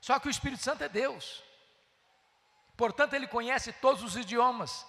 Só 0.00 0.18
que 0.18 0.28
o 0.28 0.30
Espírito 0.30 0.62
Santo 0.62 0.84
é 0.84 0.88
Deus, 0.88 1.42
portanto, 2.76 3.14
ele 3.14 3.26
conhece 3.26 3.72
todos 3.72 4.02
os 4.02 4.16
idiomas, 4.16 4.86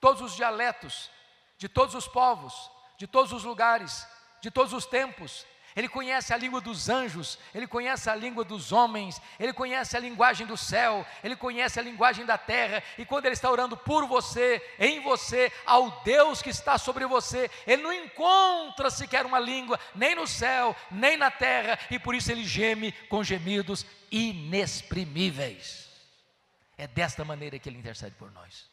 todos 0.00 0.20
os 0.20 0.34
dialetos, 0.34 1.10
de 1.56 1.68
todos 1.68 1.94
os 1.94 2.08
povos, 2.08 2.70
de 2.98 3.06
todos 3.06 3.32
os 3.32 3.44
lugares, 3.44 4.06
de 4.40 4.50
todos 4.50 4.72
os 4.72 4.84
tempos. 4.84 5.46
Ele 5.74 5.88
conhece 5.88 6.34
a 6.34 6.36
língua 6.36 6.60
dos 6.60 6.88
anjos, 6.88 7.38
ele 7.54 7.66
conhece 7.66 8.10
a 8.10 8.14
língua 8.14 8.44
dos 8.44 8.72
homens, 8.72 9.22
ele 9.40 9.52
conhece 9.52 9.96
a 9.96 10.00
linguagem 10.00 10.46
do 10.46 10.56
céu, 10.56 11.06
ele 11.24 11.34
conhece 11.34 11.80
a 11.80 11.82
linguagem 11.82 12.26
da 12.26 12.36
terra, 12.36 12.82
e 12.98 13.06
quando 13.06 13.24
ele 13.24 13.34
está 13.34 13.50
orando 13.50 13.76
por 13.76 14.06
você, 14.06 14.62
em 14.78 15.00
você, 15.00 15.50
ao 15.64 16.02
Deus 16.02 16.42
que 16.42 16.50
está 16.50 16.76
sobre 16.76 17.06
você, 17.06 17.50
ele 17.66 17.82
não 17.82 17.92
encontra 17.92 18.90
sequer 18.90 19.24
uma 19.24 19.38
língua, 19.38 19.80
nem 19.94 20.14
no 20.14 20.26
céu, 20.26 20.76
nem 20.90 21.16
na 21.16 21.30
terra, 21.30 21.78
e 21.90 21.98
por 21.98 22.14
isso 22.14 22.30
ele 22.30 22.44
geme 22.44 22.92
com 23.08 23.24
gemidos 23.24 23.86
inexprimíveis. 24.12 25.90
É 26.76 26.86
desta 26.86 27.24
maneira 27.24 27.58
que 27.58 27.68
ele 27.68 27.78
intercede 27.78 28.14
por 28.16 28.30
nós. 28.30 28.70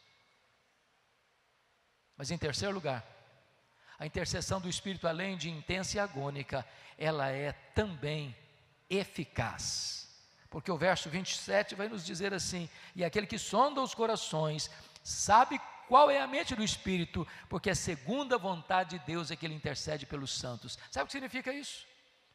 Mas 2.16 2.30
em 2.30 2.38
terceiro 2.38 2.74
lugar, 2.74 3.04
a 3.98 4.06
intercessão 4.06 4.60
do 4.60 4.68
Espírito, 4.68 5.08
além 5.08 5.36
de 5.36 5.50
intensa 5.50 5.96
e 5.96 6.00
agônica, 6.00 6.66
ela 6.98 7.28
é 7.30 7.52
também 7.74 8.36
eficaz. 8.88 10.08
Porque 10.50 10.70
o 10.70 10.76
verso 10.76 11.08
27 11.08 11.74
vai 11.74 11.88
nos 11.88 12.04
dizer 12.04 12.34
assim: 12.34 12.68
E 12.94 13.04
aquele 13.04 13.26
que 13.26 13.38
sonda 13.38 13.80
os 13.80 13.94
corações 13.94 14.70
sabe 15.02 15.60
qual 15.88 16.10
é 16.10 16.20
a 16.20 16.26
mente 16.26 16.54
do 16.54 16.62
Espírito, 16.62 17.26
porque 17.48 17.70
a 17.70 17.74
segunda 17.74 18.36
vontade 18.36 18.98
de 18.98 19.04
Deus 19.04 19.30
é 19.30 19.36
que 19.36 19.46
ele 19.46 19.54
intercede 19.54 20.06
pelos 20.06 20.32
santos. 20.32 20.78
Sabe 20.90 21.04
o 21.04 21.06
que 21.06 21.12
significa 21.12 21.52
isso? 21.52 21.86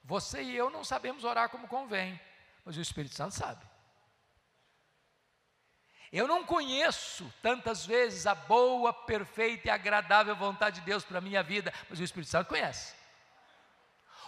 Você 0.04 0.42
e 0.42 0.56
eu 0.56 0.70
não 0.70 0.84
sabemos 0.84 1.24
orar 1.24 1.50
como 1.50 1.68
convém, 1.68 2.20
mas 2.66 2.76
o 2.76 2.82
Espírito 2.82 3.16
Santo 3.16 3.36
sabe. 3.36 3.64
Eu 6.12 6.28
não 6.28 6.44
conheço 6.44 7.32
tantas 7.42 7.86
vezes 7.86 8.26
a 8.26 8.34
boa, 8.34 8.94
perfeita 8.94 9.68
e 9.68 9.72
agradável 9.72 10.36
vontade 10.36 10.80
de 10.80 10.86
Deus 10.86 11.04
para 11.04 11.20
a 11.20 11.22
minha 11.22 11.44
vida, 11.44 11.74
mas 11.90 12.00
o 12.00 12.04
Espírito 12.04 12.30
Santo 12.30 12.48
conhece. 12.48 12.96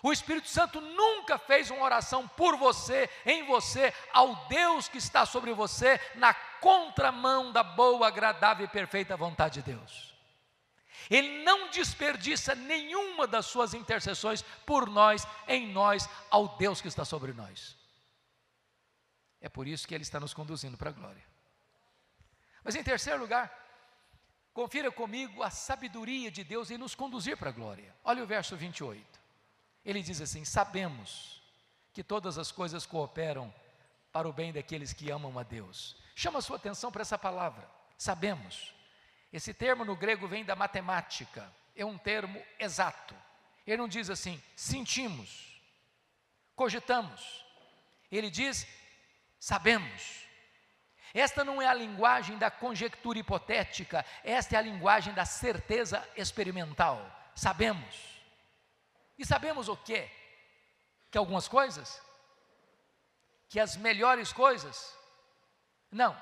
O 0.03 0.11
Espírito 0.11 0.47
Santo 0.47 0.79
nunca 0.79 1.39
fez 1.39 1.71
uma 1.71 1.83
oração 1.83 2.27
por 2.27 2.55
você, 2.57 3.09
em 3.25 3.45
você, 3.45 3.91
ao 4.13 4.47
Deus 4.47 4.87
que 4.87 4.97
está 4.97 5.25
sobre 5.25 5.53
você, 5.53 5.99
na 6.15 6.33
contramão 6.33 7.51
da 7.51 7.63
boa, 7.63 8.07
agradável 8.07 8.65
e 8.65 8.69
perfeita 8.69 9.17
vontade 9.17 9.55
de 9.61 9.73
Deus. 9.73 10.13
Ele 11.09 11.43
não 11.43 11.69
desperdiça 11.69 12.53
nenhuma 12.53 13.25
das 13.25 13.45
suas 13.45 13.73
intercessões 13.73 14.43
por 14.65 14.87
nós, 14.89 15.25
em 15.47 15.71
nós, 15.71 16.07
ao 16.29 16.57
Deus 16.57 16.81
que 16.81 16.87
está 16.87 17.05
sobre 17.05 17.33
nós. 17.33 17.77
É 19.47 19.49
por 19.49 19.65
isso 19.65 19.87
que 19.87 19.95
Ele 19.95 20.01
está 20.01 20.19
nos 20.19 20.33
conduzindo 20.33 20.77
para 20.77 20.89
a 20.89 20.93
glória. 20.93 21.23
Mas 22.65 22.75
em 22.75 22.83
terceiro 22.83 23.17
lugar, 23.17 23.49
confira 24.53 24.91
comigo 24.91 25.41
a 25.41 25.49
sabedoria 25.49 26.29
de 26.29 26.43
Deus 26.43 26.69
em 26.69 26.77
nos 26.77 26.93
conduzir 26.93 27.37
para 27.37 27.47
a 27.47 27.53
glória. 27.53 27.95
Olha 28.03 28.21
o 28.21 28.27
verso 28.27 28.57
28. 28.57 29.01
Ele 29.85 30.01
diz 30.01 30.19
assim: 30.19 30.43
Sabemos 30.43 31.41
que 31.93 32.03
todas 32.03 32.37
as 32.37 32.51
coisas 32.51 32.85
cooperam 32.85 33.55
para 34.11 34.27
o 34.27 34.33
bem 34.33 34.51
daqueles 34.51 34.91
que 34.91 35.09
amam 35.09 35.39
a 35.39 35.43
Deus. 35.43 35.95
Chama 36.13 36.39
a 36.39 36.41
sua 36.41 36.57
atenção 36.57 36.91
para 36.91 37.03
essa 37.03 37.17
palavra. 37.17 37.69
Sabemos. 37.97 38.75
Esse 39.31 39.53
termo 39.53 39.85
no 39.85 39.95
grego 39.95 40.27
vem 40.27 40.43
da 40.43 40.57
matemática, 40.57 41.49
é 41.73 41.85
um 41.85 41.97
termo 41.97 42.43
exato. 42.59 43.15
Ele 43.65 43.77
não 43.77 43.87
diz 43.87 44.09
assim, 44.09 44.43
sentimos, 44.57 45.61
cogitamos. 46.53 47.45
Ele 48.11 48.29
diz, 48.29 48.67
sabemos. 49.39 50.27
Esta 51.13 51.43
não 51.43 51.61
é 51.61 51.67
a 51.67 51.73
linguagem 51.73 52.37
da 52.37 52.51
conjectura 52.51 53.17
hipotética, 53.17 54.05
esta 54.23 54.55
é 54.55 54.59
a 54.59 54.61
linguagem 54.61 55.13
da 55.13 55.25
certeza 55.25 56.07
experimental. 56.15 56.99
Sabemos. 57.35 58.17
E 59.17 59.25
sabemos 59.25 59.67
o 59.67 59.75
quê? 59.75 60.09
Que 61.09 61.17
algumas 61.17 61.47
coisas? 61.47 62.01
Que 63.49 63.59
as 63.59 63.75
melhores 63.77 64.31
coisas? 64.33 64.95
Não. 65.91 66.15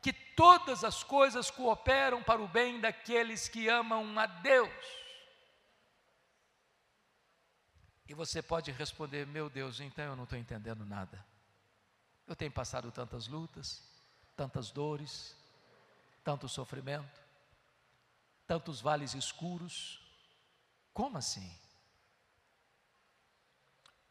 Que 0.00 0.12
todas 0.12 0.84
as 0.84 1.02
coisas 1.02 1.50
cooperam 1.50 2.22
para 2.22 2.40
o 2.40 2.48
bem 2.48 2.80
daqueles 2.80 3.48
que 3.48 3.68
amam 3.68 4.18
a 4.18 4.26
Deus. 4.26 4.70
E 8.08 8.14
você 8.14 8.40
pode 8.40 8.70
responder: 8.72 9.26
Meu 9.26 9.50
Deus, 9.50 9.80
então 9.80 10.04
eu 10.04 10.16
não 10.16 10.24
estou 10.24 10.38
entendendo 10.38 10.84
nada. 10.86 11.24
Eu 12.30 12.36
tenho 12.36 12.52
passado 12.52 12.92
tantas 12.92 13.26
lutas, 13.26 13.82
tantas 14.36 14.70
dores, 14.70 15.34
tanto 16.22 16.48
sofrimento, 16.48 17.20
tantos 18.46 18.80
vales 18.80 19.14
escuros. 19.14 20.00
Como 20.94 21.18
assim? 21.18 21.52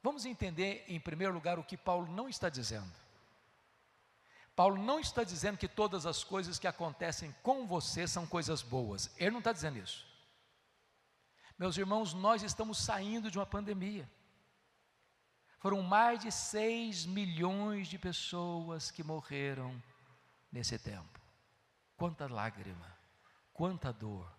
Vamos 0.04 0.26
entender, 0.26 0.84
em 0.90 1.00
primeiro 1.00 1.34
lugar, 1.34 1.58
o 1.58 1.64
que 1.64 1.78
Paulo 1.78 2.12
não 2.12 2.28
está 2.28 2.50
dizendo. 2.50 2.92
Paulo 4.54 4.78
não 4.78 5.00
está 5.00 5.24
dizendo 5.24 5.58
que 5.58 5.70
todas 5.70 6.06
as 6.06 6.22
coisas 6.22 6.60
que 6.60 6.68
acontecem 6.68 7.34
com 7.42 7.66
você 7.66 8.06
são 8.06 8.28
coisas 8.28 8.62
boas. 8.62 9.10
Ele 9.16 9.32
não 9.32 9.40
está 9.40 9.54
dizendo 9.54 9.80
isso. 9.80 10.06
Meus 11.58 11.78
irmãos, 11.78 12.14
nós 12.14 12.44
estamos 12.44 12.80
saindo 12.80 13.32
de 13.32 13.40
uma 13.40 13.46
pandemia. 13.46 14.12
Foram 15.60 15.82
mais 15.82 16.20
de 16.20 16.32
6 16.32 17.06
milhões 17.06 17.88
de 17.88 18.00
pessoas 18.00 18.90
que 18.92 19.04
morreram 19.04 19.82
nesse 20.50 20.80
tempo. 20.80 21.20
Quanta 21.98 22.28
lágrima, 22.32 22.98
quanta 23.52 23.92
dor, 23.92 24.34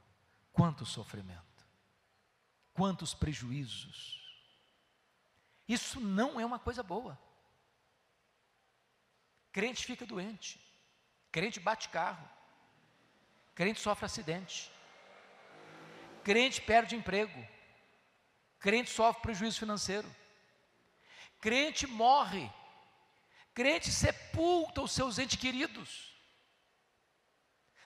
quanto 0.51 0.87
sofrimento, 0.87 1.67
quantos 2.73 3.13
prejuízos. 3.13 4.19
Isso 5.69 6.01
não 6.01 6.41
é 6.41 6.45
uma 6.45 6.59
coisa 6.59 6.83
boa. 6.83 7.19
Crente 9.53 9.85
fica 9.85 10.07
doente, 10.07 10.59
crente 11.31 11.61
bate 11.61 11.91
carro, 11.91 12.27
crente 13.55 13.79
sofre 13.79 14.07
acidente, 14.07 14.73
crente 16.25 16.63
perde 16.63 16.97
emprego, 16.97 17.47
crente 18.59 18.89
sofre 18.89 19.21
prejuízo 19.21 19.59
financeiro, 19.59 20.09
crente 21.41 21.87
morre 21.87 22.51
crente 23.55 23.91
sepulta 23.91 24.81
os 24.81 24.93
seus 24.93 25.19
entes 25.19 25.39
queridos. 25.39 26.15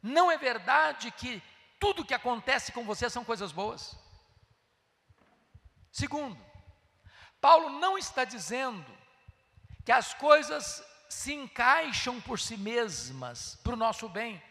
Não 0.02 0.30
é 0.30 0.36
verdade 0.36 1.10
que 1.10 1.42
tudo 1.80 2.04
que 2.04 2.14
acontece 2.14 2.72
com 2.72 2.84
você 2.84 3.08
são 3.08 3.24
coisas 3.24 3.50
boas. 3.52 3.96
Segundo, 5.90 6.38
Paulo 7.40 7.70
não 7.80 7.96
está 7.96 8.24
dizendo 8.24 8.86
que 9.84 9.92
as 9.92 10.14
coisas 10.14 10.84
se 11.08 11.32
encaixam 11.32 12.20
por 12.20 12.38
si 12.38 12.56
mesmas 12.56 13.56
para 13.62 13.74
o 13.74 13.76
nosso 13.76 14.08
bem, 14.08 14.42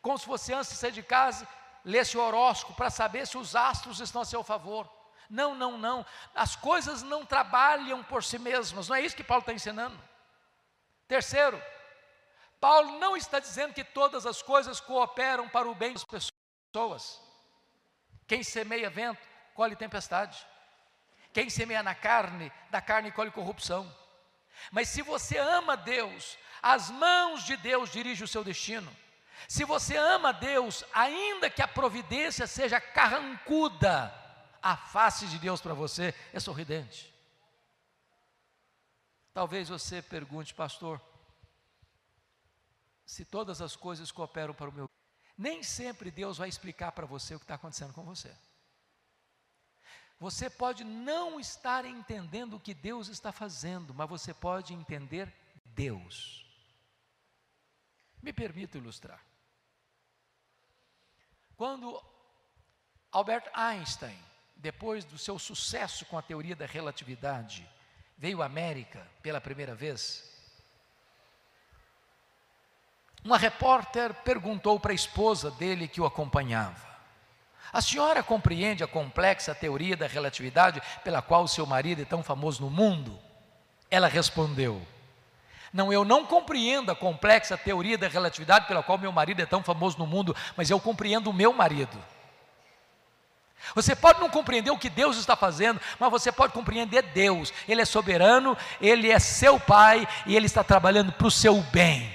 como 0.00 0.18
se 0.18 0.26
você 0.26 0.54
antes 0.54 0.72
de 0.72 0.78
sair 0.78 0.92
de 0.92 1.02
casa 1.02 1.46
ler 1.84 2.04
seu 2.06 2.20
horóscopo 2.20 2.74
para 2.74 2.90
saber 2.90 3.26
se 3.26 3.36
os 3.36 3.56
astros 3.56 4.00
estão 4.00 4.22
a 4.22 4.24
seu 4.24 4.42
favor. 4.42 4.88
Não, 5.32 5.54
não, 5.54 5.78
não. 5.78 6.04
As 6.34 6.54
coisas 6.54 7.02
não 7.02 7.24
trabalham 7.24 8.04
por 8.04 8.22
si 8.22 8.38
mesmas. 8.38 8.86
Não 8.86 8.96
é 8.96 9.00
isso 9.00 9.16
que 9.16 9.24
Paulo 9.24 9.40
está 9.40 9.54
ensinando. 9.54 9.98
Terceiro, 11.08 11.60
Paulo 12.60 12.98
não 12.98 13.16
está 13.16 13.40
dizendo 13.40 13.72
que 13.72 13.82
todas 13.82 14.26
as 14.26 14.42
coisas 14.42 14.78
cooperam 14.78 15.48
para 15.48 15.66
o 15.66 15.74
bem 15.74 15.94
das 15.94 16.04
pessoas. 16.04 17.18
Quem 18.26 18.42
semeia 18.42 18.90
vento, 18.90 19.26
colhe 19.54 19.74
tempestade. 19.74 20.46
Quem 21.32 21.48
semeia 21.48 21.82
na 21.82 21.94
carne, 21.94 22.52
da 22.70 22.82
carne 22.82 23.10
colhe 23.10 23.30
corrupção. 23.30 23.90
Mas 24.70 24.90
se 24.90 25.00
você 25.00 25.38
ama 25.38 25.78
Deus, 25.78 26.36
as 26.62 26.90
mãos 26.90 27.42
de 27.44 27.56
Deus 27.56 27.90
dirigem 27.90 28.22
o 28.22 28.28
seu 28.28 28.44
destino. 28.44 28.94
Se 29.48 29.64
você 29.64 29.96
ama 29.96 30.30
Deus, 30.30 30.84
ainda 30.92 31.48
que 31.48 31.62
a 31.62 31.66
providência 31.66 32.46
seja 32.46 32.78
carrancuda, 32.78 34.21
a 34.62 34.76
face 34.76 35.26
de 35.26 35.38
Deus 35.38 35.60
para 35.60 35.74
você 35.74 36.14
é 36.32 36.38
sorridente. 36.38 37.12
Talvez 39.34 39.68
você 39.68 40.00
pergunte, 40.00 40.54
pastor, 40.54 41.00
se 43.04 43.24
todas 43.24 43.60
as 43.60 43.74
coisas 43.74 44.12
cooperam 44.12 44.54
para 44.54 44.70
o 44.70 44.72
meu. 44.72 44.88
Nem 45.36 45.62
sempre 45.62 46.10
Deus 46.10 46.38
vai 46.38 46.48
explicar 46.48 46.92
para 46.92 47.06
você 47.06 47.34
o 47.34 47.38
que 47.38 47.44
está 47.44 47.54
acontecendo 47.54 47.92
com 47.92 48.04
você. 48.04 48.34
Você 50.20 50.48
pode 50.48 50.84
não 50.84 51.40
estar 51.40 51.84
entendendo 51.84 52.54
o 52.54 52.60
que 52.60 52.72
Deus 52.72 53.08
está 53.08 53.32
fazendo, 53.32 53.92
mas 53.92 54.08
você 54.08 54.32
pode 54.32 54.72
entender 54.72 55.34
Deus. 55.64 56.46
Me 58.22 58.32
permito 58.32 58.78
ilustrar. 58.78 59.20
Quando 61.56 62.00
Albert 63.10 63.50
Einstein, 63.52 64.18
depois 64.62 65.04
do 65.04 65.18
seu 65.18 65.40
sucesso 65.40 66.06
com 66.06 66.16
a 66.16 66.22
teoria 66.22 66.54
da 66.54 66.64
relatividade, 66.64 67.68
veio 68.16 68.40
à 68.40 68.46
América 68.46 69.04
pela 69.20 69.40
primeira 69.40 69.74
vez, 69.74 70.30
uma 73.24 73.36
repórter 73.36 74.14
perguntou 74.14 74.78
para 74.78 74.92
a 74.92 74.94
esposa 74.94 75.50
dele 75.50 75.88
que 75.88 76.00
o 76.00 76.06
acompanhava: 76.06 76.86
A 77.72 77.82
senhora 77.82 78.22
compreende 78.22 78.84
a 78.84 78.88
complexa 78.88 79.52
teoria 79.52 79.96
da 79.96 80.06
relatividade 80.06 80.80
pela 81.02 81.20
qual 81.20 81.48
seu 81.48 81.66
marido 81.66 82.02
é 82.02 82.04
tão 82.04 82.22
famoso 82.22 82.62
no 82.62 82.70
mundo? 82.70 83.18
Ela 83.90 84.06
respondeu: 84.06 84.80
Não, 85.72 85.92
eu 85.92 86.04
não 86.04 86.24
compreendo 86.24 86.92
a 86.92 86.96
complexa 86.96 87.58
teoria 87.58 87.98
da 87.98 88.06
relatividade 88.06 88.68
pela 88.68 88.82
qual 88.82 88.96
meu 88.96 89.10
marido 89.10 89.42
é 89.42 89.46
tão 89.46 89.62
famoso 89.62 89.98
no 89.98 90.06
mundo, 90.06 90.36
mas 90.56 90.70
eu 90.70 90.78
compreendo 90.78 91.30
o 91.30 91.34
meu 91.34 91.52
marido. 91.52 91.98
Você 93.74 93.94
pode 93.96 94.20
não 94.20 94.28
compreender 94.28 94.70
o 94.70 94.78
que 94.78 94.90
Deus 94.90 95.16
está 95.16 95.36
fazendo, 95.36 95.80
mas 95.98 96.10
você 96.10 96.30
pode 96.30 96.52
compreender 96.52 97.02
Deus. 97.02 97.52
Ele 97.68 97.80
é 97.80 97.84
soberano, 97.84 98.56
ele 98.80 99.10
é 99.10 99.18
seu 99.18 99.58
pai 99.58 100.06
e 100.26 100.36
ele 100.36 100.46
está 100.46 100.62
trabalhando 100.62 101.12
para 101.12 101.26
o 101.26 101.30
seu 101.30 101.60
bem. 101.62 102.12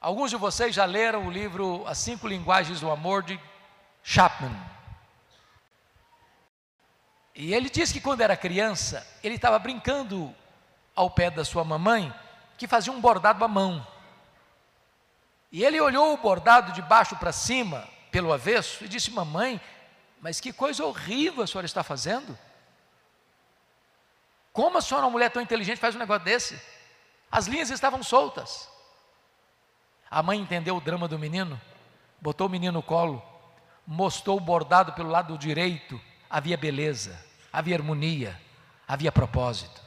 Alguns 0.00 0.30
de 0.30 0.36
vocês 0.36 0.74
já 0.74 0.84
leram 0.84 1.26
o 1.26 1.30
livro 1.30 1.84
As 1.86 1.98
Cinco 1.98 2.28
Linguagens 2.28 2.80
do 2.80 2.90
Amor 2.90 3.22
de 3.22 3.38
Chapman. 4.02 4.54
E 7.34 7.54
ele 7.54 7.70
diz 7.70 7.92
que 7.92 8.00
quando 8.00 8.20
era 8.20 8.36
criança, 8.36 9.06
ele 9.22 9.36
estava 9.36 9.58
brincando 9.58 10.34
ao 10.94 11.10
pé 11.10 11.30
da 11.30 11.44
sua 11.44 11.64
mamãe, 11.64 12.12
que 12.56 12.66
fazia 12.66 12.92
um 12.92 13.00
bordado 13.00 13.44
à 13.44 13.48
mão. 13.48 13.86
E 15.50 15.64
ele 15.64 15.80
olhou 15.80 16.12
o 16.12 16.16
bordado 16.16 16.72
de 16.72 16.82
baixo 16.82 17.16
para 17.16 17.32
cima, 17.32 17.88
pelo 18.10 18.32
avesso, 18.32 18.84
e 18.84 18.88
disse: 18.88 19.10
Mamãe, 19.10 19.60
mas 20.20 20.40
que 20.40 20.52
coisa 20.52 20.84
horrível 20.84 21.42
a 21.42 21.46
senhora 21.46 21.66
está 21.66 21.82
fazendo. 21.82 22.36
Como 24.52 24.78
a 24.78 24.80
senhora, 24.80 25.06
uma 25.06 25.12
mulher 25.12 25.30
tão 25.30 25.42
inteligente, 25.42 25.78
faz 25.78 25.94
um 25.94 25.98
negócio 25.98 26.24
desse? 26.24 26.60
As 27.30 27.46
linhas 27.46 27.70
estavam 27.70 28.02
soltas. 28.02 28.68
A 30.10 30.22
mãe 30.22 30.38
entendeu 30.38 30.76
o 30.76 30.80
drama 30.80 31.06
do 31.06 31.18
menino, 31.18 31.60
botou 32.20 32.46
o 32.46 32.50
menino 32.50 32.72
no 32.72 32.82
colo, 32.82 33.22
mostrou 33.86 34.36
o 34.36 34.40
bordado 34.40 34.92
pelo 34.94 35.10
lado 35.10 35.36
direito, 35.36 36.00
havia 36.28 36.56
beleza, 36.56 37.24
havia 37.52 37.76
harmonia, 37.76 38.40
havia 38.86 39.12
propósito. 39.12 39.80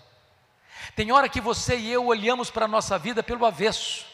Tem 0.95 1.11
hora 1.11 1.27
que 1.27 1.41
você 1.41 1.77
e 1.77 1.91
eu 1.91 2.05
olhamos 2.05 2.49
para 2.49 2.65
a 2.65 2.67
nossa 2.67 2.97
vida 2.97 3.21
pelo 3.23 3.45
avesso, 3.45 4.05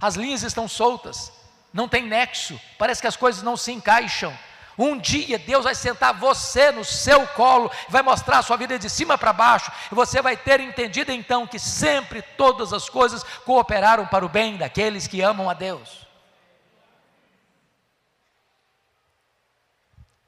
as 0.00 0.16
linhas 0.16 0.42
estão 0.42 0.66
soltas, 0.66 1.32
não 1.76 1.86
tem 1.86 2.06
nexo, 2.06 2.58
parece 2.78 3.02
que 3.02 3.06
as 3.06 3.16
coisas 3.16 3.42
não 3.42 3.54
se 3.54 3.70
encaixam. 3.70 4.36
Um 4.78 4.98
dia 4.98 5.38
Deus 5.38 5.64
vai 5.64 5.74
sentar 5.74 6.14
você 6.14 6.72
no 6.72 6.82
seu 6.82 7.26
colo, 7.28 7.70
vai 7.90 8.00
mostrar 8.00 8.38
a 8.38 8.42
sua 8.42 8.56
vida 8.56 8.78
de 8.78 8.88
cima 8.88 9.18
para 9.18 9.30
baixo, 9.30 9.70
e 9.92 9.94
você 9.94 10.22
vai 10.22 10.38
ter 10.38 10.58
entendido 10.58 11.12
então 11.12 11.46
que 11.46 11.58
sempre 11.58 12.22
todas 12.22 12.72
as 12.72 12.88
coisas 12.88 13.22
cooperaram 13.44 14.06
para 14.06 14.24
o 14.24 14.28
bem 14.28 14.56
daqueles 14.56 15.06
que 15.06 15.20
amam 15.20 15.50
a 15.50 15.54
Deus. 15.54 16.06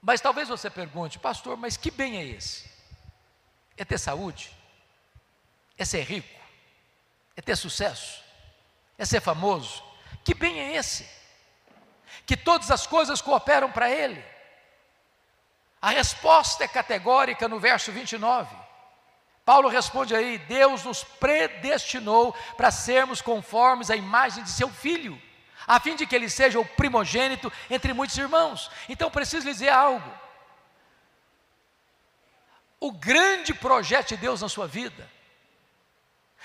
Mas 0.03 0.21
talvez 0.21 0.51
você 0.51 0.69
pergunte, 0.69 1.19
pastor, 1.19 1.57
mas 1.57 1.79
que 1.79 1.91
bem 1.91 2.19
é 2.19 2.25
esse? 2.27 2.71
É 3.75 3.87
ter 3.87 3.99
saúde? 3.99 4.51
É 5.79 5.85
ser 5.87 6.03
rico? 6.03 6.41
É 7.35 7.41
ter 7.41 7.57
sucesso? 7.57 8.23
É 8.99 9.07
ser 9.07 9.23
famoso? 9.23 9.83
Que 10.23 10.35
bem 10.35 10.61
é 10.61 10.77
esse? 10.77 11.18
Que 12.29 12.37
todas 12.37 12.71
as 12.71 12.87
coisas 12.87 13.23
cooperam 13.23 13.73
para 13.73 13.91
ele. 13.91 14.23
A 15.81 15.89
resposta 15.89 16.63
é 16.63 16.69
categórica 16.69 17.49
no 17.49 17.59
verso 17.59 17.91
29. 17.91 18.55
Paulo 19.47 19.67
responde 19.67 20.15
aí: 20.15 20.37
Deus 20.37 20.85
nos 20.85 21.03
predestinou 21.03 22.37
para 22.55 22.71
sermos 22.71 23.23
conformes 23.23 23.91
à 23.91 23.97
imagem 23.97 24.45
de 24.45 24.51
seu 24.51 24.69
filho, 24.69 25.19
a 25.67 25.81
fim 25.81 25.97
de 25.97 26.07
que 26.07 26.15
ele 26.15 26.29
seja 26.29 26.61
o 26.61 26.67
primogênito 26.67 27.51
entre 27.71 27.95
muitos 27.95 28.19
irmãos. 28.19 28.71
Então 28.91 29.11
preciso 29.11 29.47
lhe 29.47 29.53
dizer 29.55 29.71
algo. 29.71 30.13
O 32.79 32.93
grande 32.93 33.55
projeto 33.55 34.09
de 34.09 34.19
Deus 34.19 34.43
na 34.43 34.51
sua 34.51 34.67
vida 34.67 35.18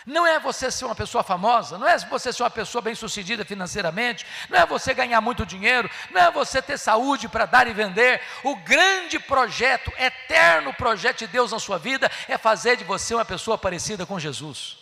não 0.05 0.25
é 0.25 0.39
você 0.39 0.69
ser 0.69 0.85
uma 0.85 0.95
pessoa 0.95 1.23
famosa, 1.23 1.77
não 1.77 1.87
é 1.87 1.97
você 1.97 2.33
ser 2.33 2.43
uma 2.43 2.49
pessoa 2.49 2.81
bem-sucedida 2.81 3.45
financeiramente, 3.45 4.25
não 4.49 4.59
é 4.59 4.65
você 4.65 4.93
ganhar 4.93 5.21
muito 5.21 5.45
dinheiro, 5.45 5.89
não 6.11 6.21
é 6.21 6.31
você 6.31 6.61
ter 6.61 6.77
saúde 6.77 7.27
para 7.27 7.45
dar 7.45 7.67
e 7.67 7.73
vender. 7.73 8.21
O 8.43 8.55
grande 8.55 9.19
projeto, 9.19 9.91
eterno 9.97 10.73
projeto 10.73 11.19
de 11.19 11.27
Deus 11.27 11.51
na 11.51 11.59
sua 11.59 11.77
vida 11.77 12.11
é 12.27 12.37
fazer 12.37 12.77
de 12.77 12.83
você 12.83 13.13
uma 13.13 13.25
pessoa 13.25 13.57
parecida 13.57 14.05
com 14.05 14.19
Jesus. 14.19 14.77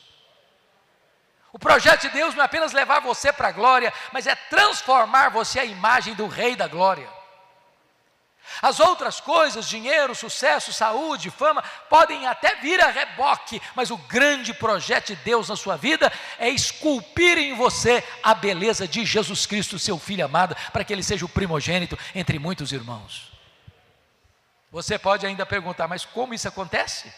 O 1.53 1.59
projeto 1.59 2.01
de 2.01 2.09
Deus 2.09 2.33
não 2.33 2.43
é 2.43 2.45
apenas 2.45 2.71
levar 2.71 3.01
você 3.01 3.31
para 3.33 3.49
a 3.49 3.51
glória, 3.51 3.93
mas 4.13 4.25
é 4.25 4.35
transformar 4.35 5.29
você 5.29 5.59
à 5.59 5.65
imagem 5.65 6.13
do 6.13 6.27
Rei 6.27 6.55
da 6.55 6.67
Glória. 6.67 7.20
As 8.61 8.79
outras 8.79 9.19
coisas, 9.19 9.67
dinheiro, 9.67 10.15
sucesso, 10.15 10.73
saúde, 10.73 11.29
fama, 11.29 11.63
podem 11.89 12.25
até 12.25 12.55
vir 12.55 12.81
a 12.81 12.87
reboque, 12.87 13.61
mas 13.75 13.91
o 13.91 13.97
grande 13.97 14.53
projeto 14.53 15.07
de 15.07 15.15
Deus 15.17 15.49
na 15.49 15.55
sua 15.55 15.77
vida 15.77 16.11
é 16.39 16.49
esculpir 16.49 17.37
em 17.37 17.53
você 17.53 18.03
a 18.23 18.33
beleza 18.33 18.87
de 18.87 19.05
Jesus 19.05 19.45
Cristo, 19.45 19.77
seu 19.77 19.99
Filho 19.99 20.25
amado, 20.25 20.55
para 20.73 20.83
que 20.83 20.91
ele 20.91 21.03
seja 21.03 21.25
o 21.25 21.29
primogênito 21.29 21.97
entre 22.15 22.39
muitos 22.39 22.71
irmãos. 22.71 23.31
Você 24.71 24.97
pode 24.97 25.25
ainda 25.25 25.45
perguntar, 25.45 25.87
mas 25.87 26.05
como 26.05 26.33
isso 26.33 26.47
acontece? 26.47 27.13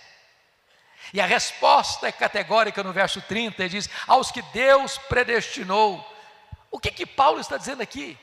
E 1.13 1.21
a 1.21 1.25
resposta 1.25 2.07
é 2.07 2.11
categórica 2.11 2.83
no 2.83 2.91
verso 2.91 3.21
30, 3.21 3.61
ele 3.61 3.69
diz: 3.69 3.89
aos 4.07 4.31
que 4.31 4.41
Deus 4.41 4.97
predestinou. 4.97 6.09
O 6.71 6.79
que 6.79 6.89
que 6.89 7.05
Paulo 7.05 7.39
está 7.39 7.55
dizendo 7.55 7.83
aqui? 7.83 8.17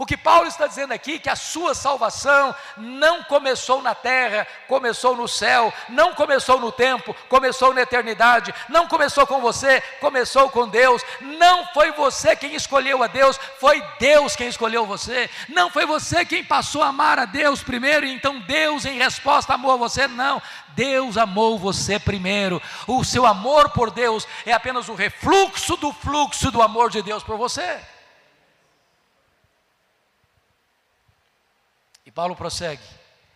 O 0.00 0.06
que 0.06 0.16
Paulo 0.16 0.46
está 0.46 0.68
dizendo 0.68 0.92
aqui 0.92 1.14
é 1.14 1.18
que 1.18 1.28
a 1.28 1.34
sua 1.34 1.74
salvação 1.74 2.54
não 2.76 3.24
começou 3.24 3.82
na 3.82 3.96
terra, 3.96 4.46
começou 4.68 5.16
no 5.16 5.26
céu, 5.26 5.74
não 5.88 6.14
começou 6.14 6.60
no 6.60 6.70
tempo, 6.70 7.12
começou 7.28 7.74
na 7.74 7.82
eternidade, 7.82 8.54
não 8.68 8.86
começou 8.86 9.26
com 9.26 9.40
você, 9.40 9.80
começou 10.00 10.50
com 10.50 10.68
Deus. 10.68 11.02
Não 11.20 11.66
foi 11.74 11.90
você 11.90 12.36
quem 12.36 12.54
escolheu 12.54 13.02
a 13.02 13.08
Deus, 13.08 13.40
foi 13.58 13.82
Deus 13.98 14.36
quem 14.36 14.46
escolheu 14.46 14.86
você. 14.86 15.28
Não 15.48 15.68
foi 15.68 15.84
você 15.84 16.24
quem 16.24 16.44
passou 16.44 16.84
a 16.84 16.88
amar 16.88 17.18
a 17.18 17.24
Deus 17.24 17.64
primeiro 17.64 18.06
e 18.06 18.14
então 18.14 18.38
Deus 18.38 18.84
em 18.84 18.96
resposta 18.96 19.54
amou 19.54 19.72
a 19.72 19.76
você, 19.76 20.06
não. 20.06 20.40
Deus 20.76 21.16
amou 21.16 21.58
você 21.58 21.98
primeiro. 21.98 22.62
O 22.86 23.02
seu 23.02 23.26
amor 23.26 23.70
por 23.70 23.90
Deus 23.90 24.28
é 24.46 24.52
apenas 24.52 24.88
o 24.88 24.94
refluxo 24.94 25.76
do 25.76 25.92
fluxo 25.92 26.52
do 26.52 26.62
amor 26.62 26.88
de 26.88 27.02
Deus 27.02 27.24
por 27.24 27.36
você. 27.36 27.80
Paulo 32.18 32.34
prossegue: 32.34 32.82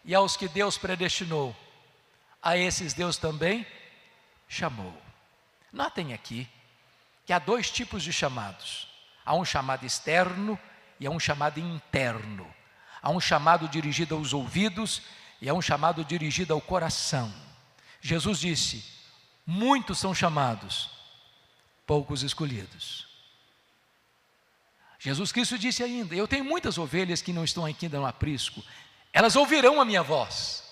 E 0.04 0.12
aos 0.12 0.36
que 0.36 0.48
Deus 0.48 0.76
predestinou, 0.76 1.54
a 2.42 2.56
esses 2.56 2.92
Deus 2.92 3.16
também 3.16 3.64
chamou. 4.48 4.92
Notem 5.72 6.12
aqui 6.12 6.48
que 7.24 7.32
há 7.32 7.38
dois 7.38 7.70
tipos 7.70 8.02
de 8.02 8.12
chamados: 8.12 8.88
Há 9.24 9.36
um 9.36 9.44
chamado 9.44 9.86
externo 9.86 10.58
e 10.98 11.06
há 11.06 11.10
um 11.12 11.20
chamado 11.20 11.60
interno. 11.60 12.52
Há 13.00 13.08
um 13.10 13.20
chamado 13.20 13.68
dirigido 13.68 14.16
aos 14.16 14.32
ouvidos 14.32 15.02
e 15.40 15.48
há 15.48 15.54
um 15.54 15.62
chamado 15.62 16.04
dirigido 16.04 16.52
ao 16.52 16.60
coração. 16.60 17.32
Jesus 18.00 18.40
disse: 18.40 18.84
Muitos 19.46 20.00
são 20.00 20.12
chamados, 20.12 20.90
poucos 21.86 22.24
escolhidos. 22.24 23.11
Jesus 25.02 25.32
Cristo 25.32 25.58
disse 25.58 25.82
ainda: 25.82 26.14
Eu 26.14 26.28
tenho 26.28 26.44
muitas 26.44 26.78
ovelhas 26.78 27.20
que 27.20 27.32
não 27.32 27.42
estão 27.42 27.66
aqui 27.66 27.88
no 27.88 28.06
aprisco, 28.06 28.62
elas 29.12 29.34
ouvirão 29.34 29.80
a 29.80 29.84
minha 29.84 30.02
voz, 30.02 30.62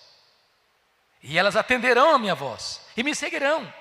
e 1.21 1.37
elas 1.37 1.57
atenderão 1.57 2.15
a 2.15 2.19
minha 2.19 2.35
voz, 2.35 2.81
e 2.97 3.03
me 3.03 3.13
seguirão. 3.13 3.73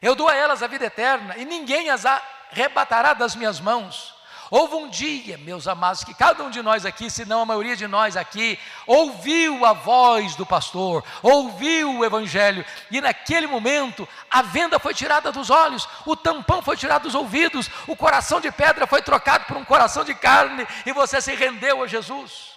Eu 0.00 0.14
dou 0.14 0.28
a 0.28 0.36
elas 0.36 0.62
a 0.62 0.68
vida 0.68 0.84
eterna, 0.84 1.36
e 1.36 1.44
ninguém 1.44 1.90
as 1.90 2.04
arrebatará 2.06 3.12
das 3.12 3.34
minhas 3.34 3.58
mãos. 3.58 4.14
Houve 4.50 4.74
um 4.76 4.88
dia, 4.88 5.36
meus 5.38 5.66
amados, 5.66 6.04
que 6.04 6.14
cada 6.14 6.44
um 6.44 6.50
de 6.50 6.62
nós 6.62 6.86
aqui, 6.86 7.10
se 7.10 7.24
não 7.24 7.42
a 7.42 7.46
maioria 7.46 7.74
de 7.74 7.86
nós 7.86 8.16
aqui, 8.16 8.58
ouviu 8.86 9.64
a 9.64 9.72
voz 9.72 10.36
do 10.36 10.46
pastor, 10.46 11.02
ouviu 11.22 11.98
o 11.98 12.04
evangelho, 12.04 12.64
e 12.90 13.00
naquele 13.00 13.46
momento 13.46 14.08
a 14.30 14.42
venda 14.42 14.78
foi 14.78 14.94
tirada 14.94 15.32
dos 15.32 15.50
olhos, 15.50 15.88
o 16.04 16.14
tampão 16.14 16.62
foi 16.62 16.76
tirado 16.76 17.02
dos 17.02 17.14
ouvidos, 17.14 17.68
o 17.86 17.96
coração 17.96 18.40
de 18.40 18.50
pedra 18.52 18.86
foi 18.86 19.02
trocado 19.02 19.46
por 19.46 19.56
um 19.56 19.64
coração 19.64 20.04
de 20.04 20.14
carne, 20.14 20.66
e 20.84 20.92
você 20.92 21.20
se 21.20 21.34
rendeu 21.34 21.82
a 21.82 21.86
Jesus. 21.86 22.56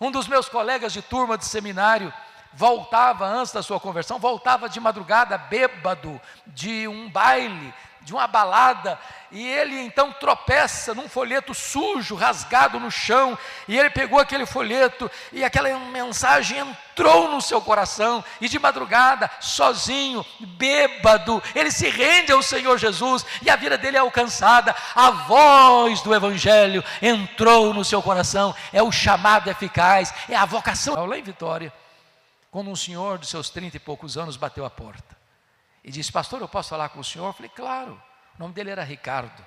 Um 0.00 0.10
dos 0.10 0.26
meus 0.26 0.48
colegas 0.48 0.94
de 0.94 1.02
turma 1.02 1.36
de 1.36 1.44
seminário, 1.44 2.12
voltava 2.52 3.26
antes 3.26 3.52
da 3.52 3.62
sua 3.62 3.80
conversão, 3.80 4.18
voltava 4.18 4.68
de 4.68 4.80
madrugada 4.80 5.38
bêbado 5.38 6.20
de 6.46 6.88
um 6.88 7.08
baile, 7.08 7.72
de 8.02 8.12
uma 8.12 8.26
balada, 8.26 8.98
e 9.30 9.46
ele 9.46 9.78
então 9.78 10.12
tropeça 10.12 10.94
num 10.94 11.08
folheto 11.08 11.54
sujo, 11.54 12.14
rasgado 12.14 12.80
no 12.80 12.90
chão, 12.90 13.38
e 13.68 13.78
ele 13.78 13.90
pegou 13.90 14.18
aquele 14.18 14.46
folheto, 14.46 15.10
e 15.32 15.44
aquela 15.44 15.68
mensagem 15.78 16.58
entrou 16.58 17.28
no 17.28 17.40
seu 17.40 17.60
coração, 17.60 18.24
e 18.40 18.48
de 18.48 18.58
madrugada, 18.58 19.30
sozinho, 19.38 20.24
bêbado, 20.40 21.42
ele 21.54 21.70
se 21.70 21.88
rende 21.88 22.32
ao 22.32 22.42
Senhor 22.42 22.78
Jesus, 22.78 23.24
e 23.42 23.50
a 23.50 23.56
vida 23.56 23.76
dele 23.76 23.96
é 23.96 24.00
alcançada, 24.00 24.74
a 24.94 25.10
voz 25.10 26.00
do 26.00 26.14
Evangelho 26.14 26.82
entrou 27.00 27.72
no 27.72 27.84
seu 27.84 28.02
coração, 28.02 28.54
é 28.72 28.82
o 28.82 28.90
chamado 28.90 29.48
eficaz, 29.48 30.12
é 30.28 30.34
a 30.34 30.46
vocação. 30.46 31.06
Lá 31.06 31.18
em 31.18 31.22
Vitória, 31.22 31.72
quando 32.50 32.70
um 32.70 32.76
senhor 32.76 33.18
de 33.18 33.26
seus 33.26 33.48
trinta 33.50 33.76
e 33.76 33.80
poucos 33.80 34.16
anos 34.16 34.36
bateu 34.36 34.64
a 34.64 34.70
porta, 34.70 35.16
e 35.82 35.90
disse: 35.90 36.12
Pastor, 36.12 36.40
eu 36.40 36.48
posso 36.48 36.70
falar 36.70 36.88
com 36.90 37.00
o 37.00 37.04
senhor? 37.04 37.28
Eu 37.28 37.32
falei: 37.32 37.50
Claro. 37.50 38.00
O 38.36 38.38
nome 38.40 38.54
dele 38.54 38.70
era 38.70 38.82
Ricardo. 38.82 39.44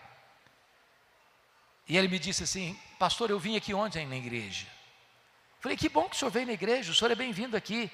E 1.87 1.97
ele 1.97 2.07
me 2.07 2.19
disse 2.19 2.43
assim: 2.43 2.79
Pastor, 2.97 3.29
eu 3.29 3.39
vim 3.39 3.55
aqui 3.55 3.73
ontem 3.73 4.05
na 4.05 4.15
igreja. 4.15 4.65
Eu 4.65 5.61
falei: 5.61 5.77
Que 5.77 5.89
bom 5.89 6.09
que 6.09 6.15
o 6.15 6.19
senhor 6.19 6.31
veio 6.31 6.45
na 6.47 6.53
igreja, 6.53 6.91
o 6.91 6.95
senhor 6.95 7.11
é 7.11 7.15
bem-vindo 7.15 7.55
aqui. 7.55 7.91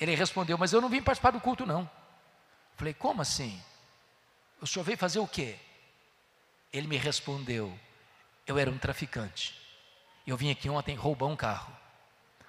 Ele 0.00 0.14
respondeu: 0.14 0.56
Mas 0.58 0.72
eu 0.72 0.80
não 0.80 0.88
vim 0.88 1.02
participar 1.02 1.30
do 1.30 1.40
culto, 1.40 1.66
não. 1.66 1.82
Eu 1.82 2.76
falei: 2.76 2.94
Como 2.94 3.22
assim? 3.22 3.60
O 4.60 4.66
senhor 4.66 4.84
veio 4.84 4.98
fazer 4.98 5.18
o 5.18 5.26
quê? 5.26 5.56
Ele 6.72 6.86
me 6.86 6.96
respondeu: 6.96 7.76
Eu 8.46 8.58
era 8.58 8.70
um 8.70 8.78
traficante. 8.78 9.60
Eu 10.26 10.36
vim 10.36 10.50
aqui 10.50 10.68
ontem 10.68 10.94
roubar 10.94 11.26
um 11.26 11.36
carro. 11.36 11.74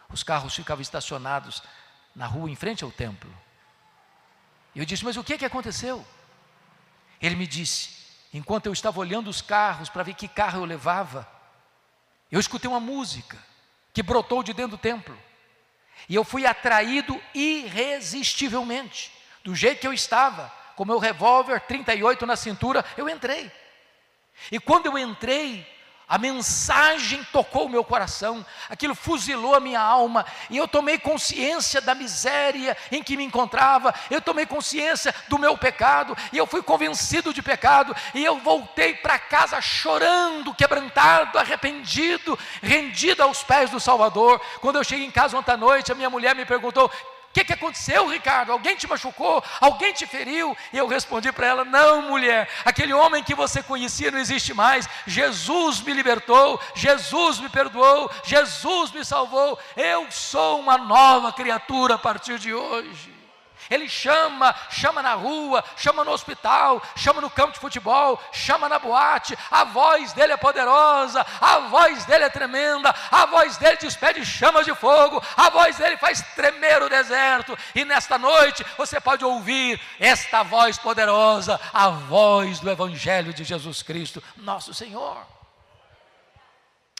Os 0.09 0.23
carros 0.23 0.55
ficavam 0.55 0.81
estacionados 0.81 1.61
na 2.17 2.25
rua 2.25 2.49
em 2.49 2.55
frente 2.55 2.83
ao 2.83 2.91
templo. 2.91 3.31
Eu 4.75 4.83
disse: 4.83 5.05
Mas 5.05 5.15
o 5.15 5.23
que, 5.23 5.37
que 5.37 5.45
aconteceu? 5.45 6.05
Ele 7.21 7.35
me 7.35 7.45
disse: 7.45 7.91
Enquanto 8.33 8.65
eu 8.65 8.73
estava 8.73 8.99
olhando 8.99 9.29
os 9.29 9.41
carros 9.41 9.87
para 9.87 10.03
ver 10.03 10.15
que 10.15 10.27
carro 10.27 10.59
eu 10.59 10.65
levava, 10.65 11.29
eu 12.31 12.39
escutei 12.39 12.69
uma 12.69 12.79
música 12.79 13.37
que 13.93 14.01
brotou 14.01 14.41
de 14.41 14.51
dentro 14.51 14.71
do 14.71 14.81
templo. 14.81 15.17
E 16.09 16.15
eu 16.15 16.23
fui 16.23 16.45
atraído 16.45 17.21
irresistivelmente, 17.33 19.11
do 19.43 19.55
jeito 19.55 19.79
que 19.79 19.87
eu 19.87 19.93
estava, 19.93 20.51
com 20.75 20.85
meu 20.85 20.97
revólver 20.97 21.61
38 21.61 22.25
na 22.25 22.35
cintura, 22.35 22.83
eu 22.97 23.07
entrei. 23.07 23.51
E 24.51 24.59
quando 24.59 24.87
eu 24.87 24.97
entrei, 24.97 25.65
a 26.07 26.17
mensagem 26.17 27.21
tocou 27.33 27.65
o 27.65 27.69
meu 27.69 27.83
coração, 27.83 28.45
aquilo 28.69 28.95
fuzilou 28.95 29.53
a 29.53 29.59
minha 29.59 29.81
alma, 29.81 30.25
e 30.49 30.55
eu 30.55 30.67
tomei 30.67 30.97
consciência 30.97 31.81
da 31.81 31.93
miséria 31.93 32.77
em 32.91 33.03
que 33.03 33.17
me 33.17 33.25
encontrava, 33.25 33.93
eu 34.09 34.21
tomei 34.21 34.45
consciência 34.45 35.13
do 35.27 35.37
meu 35.37 35.57
pecado, 35.57 36.15
e 36.31 36.37
eu 36.37 36.47
fui 36.47 36.63
convencido 36.63 37.33
de 37.33 37.41
pecado, 37.41 37.93
e 38.13 38.23
eu 38.23 38.39
voltei 38.39 38.93
para 38.95 39.19
casa 39.19 39.59
chorando, 39.59 40.53
quebrantado, 40.53 41.37
arrependido, 41.37 42.39
rendido 42.61 43.21
aos 43.21 43.43
pés 43.43 43.69
do 43.69 43.79
Salvador. 43.79 44.39
Quando 44.61 44.77
eu 44.77 44.83
cheguei 44.83 45.05
em 45.05 45.11
casa 45.11 45.37
ontem 45.37 45.51
à 45.51 45.57
noite, 45.57 45.91
a 45.91 45.95
minha 45.95 46.09
mulher 46.09 46.35
me 46.35 46.45
perguntou: 46.45 46.89
que, 47.37 47.45
que 47.45 47.53
aconteceu, 47.53 48.07
Ricardo? 48.07 48.51
Alguém 48.51 48.75
te 48.75 48.87
machucou? 48.87 49.43
Alguém 49.61 49.93
te 49.93 50.07
feriu? 50.07 50.57
E 50.73 50.77
eu 50.77 50.87
respondi 50.87 51.31
para 51.31 51.47
ela: 51.47 51.65
Não, 51.65 52.01
mulher, 52.03 52.49
aquele 52.65 52.93
homem 52.93 53.23
que 53.23 53.35
você 53.35 53.61
conhecia 53.61 54.09
não 54.09 54.19
existe 54.19 54.53
mais. 54.53 54.87
Jesus 55.05 55.81
me 55.81 55.93
libertou, 55.93 56.59
Jesus 56.73 57.39
me 57.39 57.49
perdoou, 57.49 58.09
Jesus 58.23 58.91
me 58.91 59.05
salvou. 59.05 59.59
Eu 59.75 60.09
sou 60.09 60.59
uma 60.59 60.77
nova 60.77 61.31
criatura 61.31 61.95
a 61.95 61.99
partir 61.99 62.39
de 62.39 62.53
hoje. 62.53 63.16
Ele 63.69 63.89
chama, 63.89 64.55
chama 64.69 65.01
na 65.01 65.13
rua, 65.13 65.63
chama 65.75 66.03
no 66.03 66.11
hospital, 66.11 66.81
chama 66.95 67.21
no 67.21 67.29
campo 67.29 67.53
de 67.53 67.59
futebol, 67.59 68.21
chama 68.31 68.69
na 68.69 68.79
boate. 68.79 69.37
A 69.51 69.63
voz 69.65 70.13
dele 70.13 70.33
é 70.33 70.37
poderosa, 70.37 71.25
a 71.41 71.59
voz 71.59 72.05
dele 72.05 72.25
é 72.25 72.29
tremenda, 72.29 72.93
a 73.11 73.25
voz 73.25 73.57
dele 73.57 73.77
despede 73.77 74.25
chamas 74.25 74.65
de 74.65 74.73
fogo, 74.75 75.21
a 75.35 75.49
voz 75.49 75.77
dele 75.77 75.97
faz 75.97 76.21
tremer 76.35 76.81
o 76.81 76.89
deserto. 76.89 77.57
E 77.75 77.83
nesta 77.83 78.17
noite 78.17 78.65
você 78.77 78.99
pode 78.99 79.25
ouvir 79.25 79.79
esta 79.99 80.43
voz 80.43 80.77
poderosa, 80.77 81.59
a 81.73 81.89
voz 81.89 82.59
do 82.59 82.69
Evangelho 82.69 83.33
de 83.33 83.43
Jesus 83.43 83.81
Cristo, 83.81 84.23
nosso 84.37 84.73
Senhor. 84.73 85.17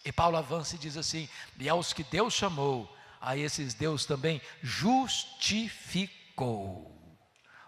E 0.03 0.11
Paulo 0.11 0.37
avança 0.37 0.75
e 0.75 0.77
diz 0.77 0.97
assim: 0.97 1.29
E 1.59 1.67
aos 1.67 1.93
que 1.93 2.03
Deus 2.03 2.33
chamou, 2.33 2.93
a 3.19 3.35
esses 3.35 3.73
Deus 3.73 4.05
também 4.05 4.41
justificou 4.61 6.16
ficou. 6.37 6.95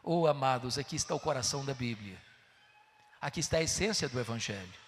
Oh, 0.04 0.28
amados, 0.28 0.78
aqui 0.78 0.96
está 0.96 1.16
o 1.16 1.20
coração 1.20 1.66
da 1.66 1.74
Bíblia. 1.74 2.22
Aqui 3.20 3.40
está 3.40 3.58
a 3.58 3.64
essência 3.64 4.08
do 4.08 4.20
Evangelho. 4.20 4.80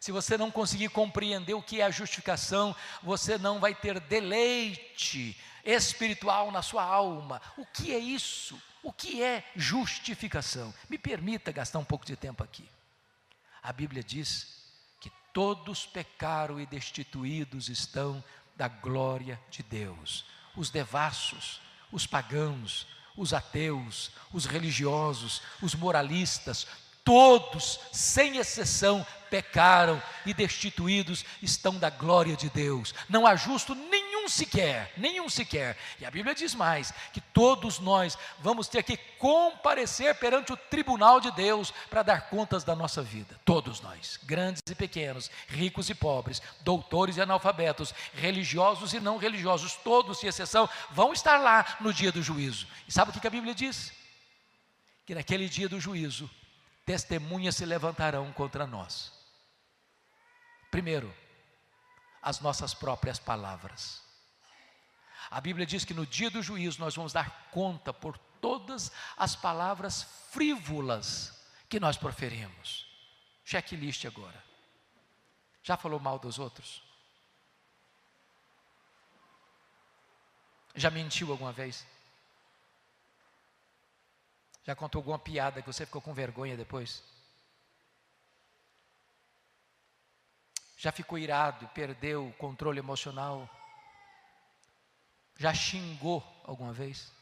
Se 0.00 0.10
você 0.10 0.38
não 0.38 0.50
conseguir 0.50 0.88
compreender 0.88 1.52
o 1.52 1.62
que 1.62 1.80
é 1.82 1.84
a 1.84 1.90
justificação, 1.90 2.74
você 3.02 3.36
não 3.36 3.60
vai 3.60 3.74
ter 3.74 4.00
deleite 4.00 5.38
espiritual 5.64 6.50
na 6.50 6.62
sua 6.62 6.82
alma. 6.82 7.42
O 7.58 7.66
que 7.66 7.94
é 7.94 7.98
isso? 7.98 8.60
O 8.82 8.90
que 8.92 9.22
é 9.22 9.44
justificação? 9.54 10.72
Me 10.88 10.96
permita 10.96 11.52
gastar 11.52 11.78
um 11.78 11.84
pouco 11.84 12.06
de 12.06 12.16
tempo 12.16 12.42
aqui. 12.42 12.66
A 13.62 13.72
Bíblia 13.72 14.02
diz 14.02 14.64
que 15.00 15.10
todos 15.32 15.84
pecaram 15.84 16.58
e 16.58 16.66
destituídos 16.66 17.68
estão 17.68 18.24
da 18.54 18.68
glória 18.68 19.38
de 19.50 19.62
Deus. 19.62 20.24
Os 20.56 20.70
devassos, 20.70 21.60
os 21.96 22.06
pagãos, 22.06 22.86
os 23.16 23.32
ateus, 23.32 24.10
os 24.30 24.44
religiosos, 24.44 25.40
os 25.62 25.74
moralistas, 25.74 26.66
todos, 27.02 27.80
sem 27.90 28.36
exceção, 28.36 29.06
pecaram 29.30 30.02
e 30.26 30.34
destituídos 30.34 31.24
estão 31.40 31.78
da 31.78 31.88
glória 31.88 32.36
de 32.36 32.50
Deus. 32.50 32.94
Não 33.08 33.26
há 33.26 33.34
justo 33.34 33.74
nenhum 33.74 33.95
sequer, 34.28 34.92
nenhum 34.96 35.28
sequer. 35.28 35.76
E 35.98 36.04
a 36.04 36.10
Bíblia 36.10 36.34
diz 36.34 36.54
mais: 36.54 36.92
que 37.12 37.20
todos 37.20 37.78
nós 37.78 38.18
vamos 38.40 38.68
ter 38.68 38.82
que 38.82 38.96
comparecer 39.18 40.14
perante 40.16 40.52
o 40.52 40.56
tribunal 40.56 41.20
de 41.20 41.30
Deus 41.32 41.72
para 41.90 42.02
dar 42.02 42.28
contas 42.28 42.64
da 42.64 42.74
nossa 42.74 43.02
vida. 43.02 43.38
Todos 43.44 43.80
nós, 43.80 44.18
grandes 44.24 44.62
e 44.68 44.74
pequenos, 44.74 45.30
ricos 45.48 45.90
e 45.90 45.94
pobres, 45.94 46.40
doutores 46.60 47.16
e 47.16 47.20
analfabetos, 47.20 47.94
religiosos 48.14 48.92
e 48.92 49.00
não 49.00 49.16
religiosos, 49.16 49.74
todos, 49.74 50.18
sem 50.18 50.28
exceção, 50.28 50.68
vão 50.90 51.12
estar 51.12 51.38
lá 51.38 51.76
no 51.80 51.92
dia 51.92 52.12
do 52.12 52.22
juízo. 52.22 52.66
E 52.86 52.92
sabe 52.92 53.10
o 53.10 53.20
que 53.20 53.26
a 53.26 53.30
Bíblia 53.30 53.54
diz? 53.54 53.92
Que 55.04 55.14
naquele 55.14 55.48
dia 55.48 55.68
do 55.68 55.80
juízo, 55.80 56.30
testemunhas 56.84 57.56
se 57.56 57.64
levantarão 57.64 58.32
contra 58.32 58.66
nós. 58.66 59.12
Primeiro, 60.70 61.14
as 62.22 62.40
nossas 62.40 62.74
próprias 62.74 63.20
palavras. 63.20 64.05
A 65.30 65.40
Bíblia 65.40 65.66
diz 65.66 65.84
que 65.84 65.94
no 65.94 66.06
dia 66.06 66.30
do 66.30 66.42
juízo 66.42 66.80
nós 66.80 66.94
vamos 66.94 67.12
dar 67.12 67.48
conta 67.50 67.92
por 67.92 68.16
todas 68.40 68.92
as 69.16 69.34
palavras 69.34 70.04
frívolas 70.30 71.36
que 71.68 71.80
nós 71.80 71.96
proferimos. 71.96 72.86
Checklist 73.44 74.04
agora. 74.04 74.44
Já 75.62 75.76
falou 75.76 75.98
mal 75.98 76.18
dos 76.18 76.38
outros? 76.38 76.82
Já 80.74 80.90
mentiu 80.90 81.32
alguma 81.32 81.52
vez? 81.52 81.86
Já 84.64 84.74
contou 84.74 84.98
alguma 84.98 85.18
piada 85.18 85.62
que 85.62 85.66
você 85.66 85.86
ficou 85.86 86.02
com 86.02 86.12
vergonha 86.12 86.56
depois? 86.56 87.02
Já 90.76 90.92
ficou 90.92 91.18
irado, 91.18 91.66
perdeu 91.68 92.28
o 92.28 92.32
controle 92.34 92.78
emocional? 92.78 93.48
Já 95.36 95.52
xingou 95.52 96.24
alguma 96.44 96.72
vez? 96.72 97.12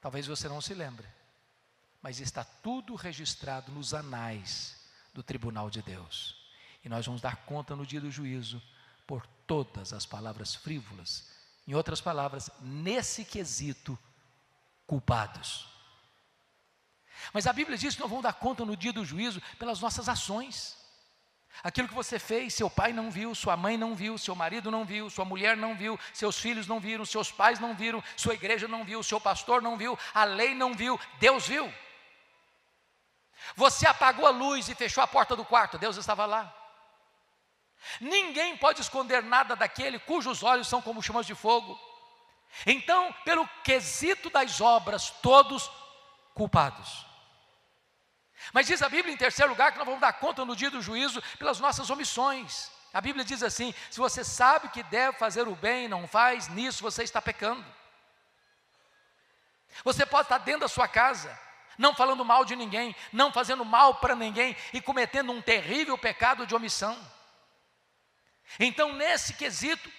Talvez 0.00 0.26
você 0.26 0.48
não 0.48 0.60
se 0.60 0.74
lembre, 0.74 1.06
mas 2.00 2.20
está 2.20 2.44
tudo 2.44 2.94
registrado 2.94 3.72
nos 3.72 3.92
anais 3.92 4.78
do 5.12 5.22
tribunal 5.22 5.68
de 5.68 5.82
Deus. 5.82 6.36
E 6.84 6.88
nós 6.88 7.04
vamos 7.04 7.20
dar 7.20 7.36
conta 7.44 7.74
no 7.74 7.84
dia 7.84 8.00
do 8.00 8.10
juízo 8.10 8.62
por 9.06 9.26
todas 9.46 9.92
as 9.92 10.06
palavras 10.06 10.54
frívolas. 10.54 11.28
Em 11.66 11.74
outras 11.74 12.00
palavras, 12.00 12.48
nesse 12.60 13.24
quesito, 13.24 13.98
culpados. 14.86 15.68
Mas 17.32 17.46
a 17.46 17.52
Bíblia 17.52 17.76
diz 17.76 17.94
que 17.94 18.00
nós 18.00 18.08
vamos 18.08 18.22
dar 18.22 18.34
conta 18.34 18.64
no 18.64 18.76
dia 18.76 18.92
do 18.92 19.04
juízo 19.04 19.40
pelas 19.58 19.80
nossas 19.80 20.08
ações. 20.08 20.76
Aquilo 21.62 21.88
que 21.88 21.94
você 21.94 22.18
fez, 22.18 22.54
seu 22.54 22.70
pai 22.70 22.92
não 22.92 23.10
viu, 23.10 23.34
sua 23.34 23.56
mãe 23.56 23.76
não 23.76 23.94
viu, 23.94 24.16
seu 24.16 24.34
marido 24.34 24.70
não 24.70 24.84
viu, 24.84 25.10
sua 25.10 25.24
mulher 25.24 25.56
não 25.56 25.74
viu, 25.74 25.98
seus 26.14 26.38
filhos 26.38 26.68
não 26.68 26.78
viram, 26.78 27.04
seus 27.04 27.32
pais 27.32 27.58
não 27.58 27.74
viram, 27.74 28.02
sua 28.16 28.34
igreja 28.34 28.68
não 28.68 28.84
viu, 28.84 29.02
seu 29.02 29.20
pastor 29.20 29.60
não 29.60 29.76
viu, 29.76 29.98
a 30.14 30.24
lei 30.24 30.54
não 30.54 30.72
viu, 30.74 30.98
Deus 31.18 31.48
viu. 31.48 31.72
Você 33.56 33.86
apagou 33.86 34.26
a 34.26 34.30
luz 34.30 34.68
e 34.68 34.74
fechou 34.74 35.02
a 35.02 35.06
porta 35.06 35.34
do 35.34 35.44
quarto, 35.44 35.78
Deus 35.78 35.96
estava 35.96 36.26
lá. 36.26 36.54
Ninguém 38.00 38.56
pode 38.56 38.80
esconder 38.80 39.22
nada 39.22 39.56
daquele 39.56 39.98
cujos 39.98 40.42
olhos 40.42 40.68
são 40.68 40.82
como 40.82 41.02
chamas 41.02 41.26
de 41.26 41.34
fogo. 41.34 41.78
Então, 42.66 43.12
pelo 43.24 43.48
quesito 43.64 44.30
das 44.30 44.60
obras, 44.60 45.10
todos 45.22 45.70
culpados. 46.34 47.07
Mas 48.52 48.66
diz 48.66 48.80
a 48.82 48.88
Bíblia, 48.88 49.12
em 49.12 49.16
terceiro 49.16 49.50
lugar, 49.50 49.72
que 49.72 49.78
nós 49.78 49.86
vamos 49.86 50.00
dar 50.00 50.12
conta 50.12 50.44
no 50.44 50.56
dia 50.56 50.70
do 50.70 50.80
juízo 50.80 51.22
pelas 51.38 51.60
nossas 51.60 51.90
omissões. 51.90 52.70
A 52.92 53.00
Bíblia 53.00 53.24
diz 53.24 53.42
assim: 53.42 53.74
se 53.90 53.98
você 53.98 54.24
sabe 54.24 54.68
que 54.68 54.82
deve 54.84 55.18
fazer 55.18 55.46
o 55.46 55.54
bem 55.54 55.84
e 55.84 55.88
não 55.88 56.06
faz, 56.08 56.48
nisso 56.48 56.82
você 56.82 57.02
está 57.02 57.20
pecando. 57.20 57.64
Você 59.84 60.04
pode 60.06 60.26
estar 60.26 60.38
dentro 60.38 60.62
da 60.62 60.68
sua 60.68 60.88
casa, 60.88 61.38
não 61.76 61.94
falando 61.94 62.24
mal 62.24 62.44
de 62.44 62.56
ninguém, 62.56 62.96
não 63.12 63.32
fazendo 63.32 63.64
mal 63.64 63.96
para 63.96 64.14
ninguém 64.14 64.56
e 64.72 64.80
cometendo 64.80 65.30
um 65.30 65.42
terrível 65.42 65.96
pecado 65.96 66.46
de 66.46 66.54
omissão. 66.54 66.98
Então, 68.58 68.92
nesse 68.94 69.34
quesito, 69.34 69.90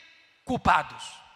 culpados. 0.44 1.29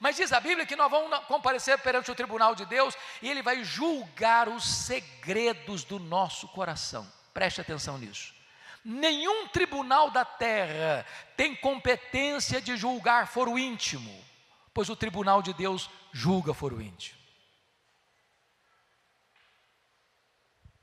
Mas 0.00 0.16
diz 0.16 0.32
a 0.32 0.40
Bíblia 0.40 0.64
que 0.64 0.74
nós 0.74 0.90
vamos 0.90 1.26
comparecer 1.26 1.78
perante 1.78 2.10
o 2.10 2.14
tribunal 2.14 2.54
de 2.54 2.64
Deus 2.64 2.96
e 3.20 3.28
Ele 3.28 3.42
vai 3.42 3.62
julgar 3.62 4.48
os 4.48 4.64
segredos 4.64 5.84
do 5.84 5.98
nosso 5.98 6.48
coração. 6.48 7.06
Preste 7.34 7.60
atenção 7.60 7.98
nisso. 7.98 8.34
Nenhum 8.82 9.46
tribunal 9.48 10.10
da 10.10 10.24
terra 10.24 11.06
tem 11.36 11.54
competência 11.54 12.62
de 12.62 12.78
julgar 12.78 13.28
foro 13.28 13.58
íntimo, 13.58 14.24
pois 14.72 14.88
o 14.88 14.96
tribunal 14.96 15.42
de 15.42 15.52
Deus 15.52 15.90
julga 16.10 16.54
foro 16.54 16.80
íntimo. 16.80 17.20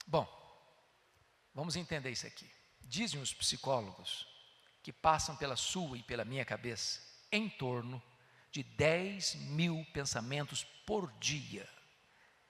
Bom, 0.06 0.28
vamos 1.56 1.76
entender 1.76 2.12
isso 2.12 2.28
aqui. 2.28 2.50
Dizem 2.82 3.20
os 3.20 3.34
psicólogos 3.34 4.28
que 4.84 4.94
passam 4.94 5.36
pela 5.36 5.56
sua 5.56 5.98
e 5.98 6.04
pela 6.04 6.24
minha 6.24 6.46
cabeça 6.46 7.02
em 7.32 7.50
torno 7.50 8.00
de 8.58 8.64
10 8.64 9.36
mil 9.36 9.86
pensamentos 9.94 10.64
por 10.84 11.12
dia. 11.20 11.70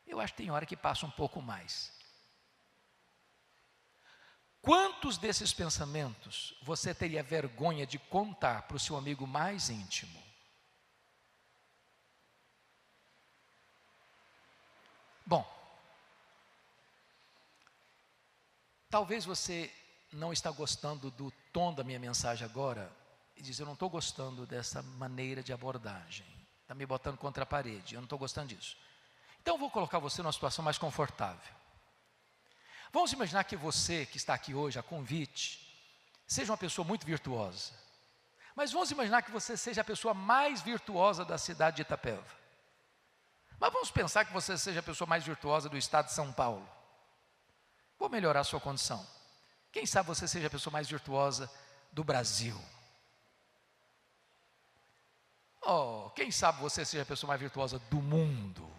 Eu 0.05 0.21
acho 0.21 0.31
que 0.31 0.43
tem 0.43 0.49
hora 0.49 0.65
que 0.65 0.77
passa 0.77 1.05
um 1.05 1.11
pouco 1.11 1.41
mais. 1.41 1.91
Quantos 4.61 5.17
desses 5.17 5.53
pensamentos 5.53 6.57
você 6.61 6.93
teria 6.93 7.21
vergonha 7.21 7.85
de 7.85 7.99
contar 7.99 8.61
para 8.61 8.77
o 8.77 8.79
seu 8.79 8.95
amigo 8.95 9.27
mais 9.27 9.69
íntimo? 9.69 10.23
Bom, 15.25 15.45
talvez 18.89 19.25
você 19.25 19.69
não 20.13 20.31
está 20.31 20.51
gostando 20.51 21.11
do 21.11 21.31
tom 21.51 21.73
da 21.73 21.83
minha 21.83 21.99
mensagem 21.99 22.45
agora, 22.45 22.89
e 23.37 23.41
diz: 23.41 23.59
Eu 23.59 23.65
não 23.65 23.73
estou 23.73 23.89
gostando 23.89 24.45
dessa 24.45 24.81
maneira 24.81 25.41
de 25.41 25.53
abordagem, 25.53 26.25
está 26.61 26.73
me 26.73 26.85
botando 26.85 27.17
contra 27.17 27.43
a 27.43 27.45
parede, 27.45 27.95
eu 27.95 28.01
não 28.01 28.05
estou 28.05 28.19
gostando 28.19 28.53
disso. 28.53 28.75
Então 29.41 29.55
eu 29.55 29.59
vou 29.59 29.69
colocar 29.69 29.99
você 29.99 30.21
numa 30.21 30.33
situação 30.33 30.65
mais 30.65 30.77
confortável. 30.77 31.55
Vamos 32.91 33.13
imaginar 33.13 33.43
que 33.43 33.55
você 33.55 34.05
que 34.05 34.17
está 34.17 34.33
aqui 34.33 34.53
hoje, 34.53 34.79
a 34.79 34.83
convite, 34.83 35.65
seja 36.25 36.51
uma 36.51 36.57
pessoa 36.57 36.85
muito 36.85 37.05
virtuosa. 37.05 37.71
Mas 38.55 38.71
vamos 38.71 38.89
imaginar 38.89 39.21
que 39.21 39.31
você 39.31 39.55
seja 39.55 39.81
a 39.81 39.85
pessoa 39.85 40.13
mais 40.13 40.61
virtuosa 40.61 41.23
da 41.23 41.37
cidade 41.37 41.77
de 41.77 41.81
Itapeva. 41.83 42.25
Mas 43.59 43.71
vamos 43.71 43.91
pensar 43.91 44.25
que 44.25 44.33
você 44.33 44.57
seja 44.57 44.79
a 44.79 44.83
pessoa 44.83 45.07
mais 45.07 45.23
virtuosa 45.23 45.69
do 45.69 45.77
estado 45.77 46.07
de 46.07 46.13
São 46.13 46.31
Paulo. 46.31 46.67
Vou 47.99 48.09
melhorar 48.09 48.41
a 48.41 48.43
sua 48.43 48.59
condição. 48.59 49.05
Quem 49.71 49.85
sabe 49.85 50.07
você 50.07 50.27
seja 50.27 50.47
a 50.47 50.49
pessoa 50.49 50.71
mais 50.71 50.87
virtuosa 50.87 51.51
do 51.91 52.03
Brasil. 52.03 52.59
Oh, 55.61 56.09
quem 56.15 56.31
sabe 56.31 56.61
você 56.61 56.85
seja 56.85 57.03
a 57.03 57.05
pessoa 57.05 57.27
mais 57.29 57.41
virtuosa 57.41 57.79
do 57.89 58.01
mundo. 58.01 58.69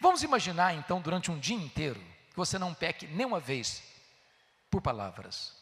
Vamos 0.00 0.22
imaginar 0.22 0.74
então, 0.74 1.00
durante 1.00 1.30
um 1.30 1.38
dia 1.38 1.56
inteiro, 1.56 2.00
que 2.30 2.36
você 2.36 2.58
não 2.58 2.74
peque 2.74 3.06
nem 3.06 3.26
uma 3.26 3.40
vez 3.40 3.82
por 4.70 4.82
palavras, 4.82 5.56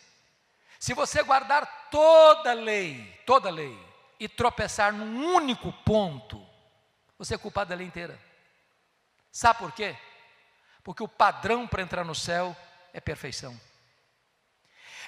se 0.78 0.94
você 0.94 1.24
guardar 1.24 1.88
toda 1.90 2.52
lei, 2.52 3.20
toda 3.26 3.50
lei, 3.50 3.91
e 4.22 4.28
tropeçar 4.28 4.92
num 4.92 5.34
único 5.34 5.72
ponto, 5.84 6.40
você 7.18 7.34
é 7.34 7.38
culpado 7.38 7.70
da 7.70 7.74
lei 7.74 7.84
inteira. 7.84 8.16
Sabe 9.32 9.58
por 9.58 9.72
quê? 9.72 9.96
Porque 10.84 11.02
o 11.02 11.08
padrão 11.08 11.66
para 11.66 11.82
entrar 11.82 12.04
no 12.04 12.14
céu 12.14 12.56
é 12.92 13.00
perfeição. 13.00 13.60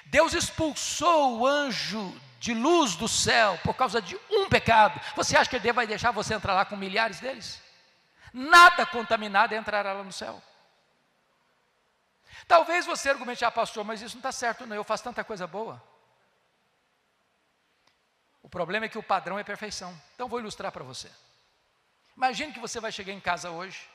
Deus 0.07 0.33
expulsou 0.33 1.39
o 1.39 1.47
anjo 1.47 2.13
de 2.41 2.53
luz 2.53 2.97
do 2.97 3.07
céu 3.07 3.57
por 3.63 3.73
causa 3.73 4.01
de 4.01 4.19
um 4.29 4.49
pecado. 4.49 4.99
Você 5.15 5.37
acha 5.37 5.49
que 5.49 5.59
Deus 5.59 5.75
vai 5.75 5.87
deixar 5.87 6.11
você 6.11 6.33
entrar 6.33 6.53
lá 6.53 6.65
com 6.65 6.75
milhares 6.75 7.21
deles? 7.21 7.61
Nada 8.33 8.85
contaminado 8.85 9.55
entrará 9.55 9.93
lá 9.93 10.03
no 10.03 10.11
céu. 10.11 10.43
Talvez 12.49 12.85
você 12.85 13.09
argumente, 13.09 13.45
ah, 13.45 13.49
pastor, 13.49 13.85
mas 13.85 14.01
isso 14.01 14.15
não 14.15 14.19
está 14.19 14.33
certo, 14.33 14.65
não. 14.65 14.75
Eu 14.75 14.83
faço 14.83 15.05
tanta 15.05 15.23
coisa 15.23 15.47
boa. 15.47 15.81
O 18.55 18.57
problema 18.57 18.85
é 18.85 18.89
que 18.89 18.97
o 18.97 19.03
padrão 19.03 19.37
é 19.37 19.43
perfeição. 19.43 19.93
Então 20.13 20.29
vou 20.29 20.39
ilustrar 20.39 20.71
para 20.71 20.81
você. 20.81 21.11
Imagine 22.15 22.53
que 22.53 22.59
você 22.61 22.79
vai 22.79 22.89
chegar 22.89 23.11
em 23.11 23.19
casa 23.19 23.51
hoje, 23.51 23.85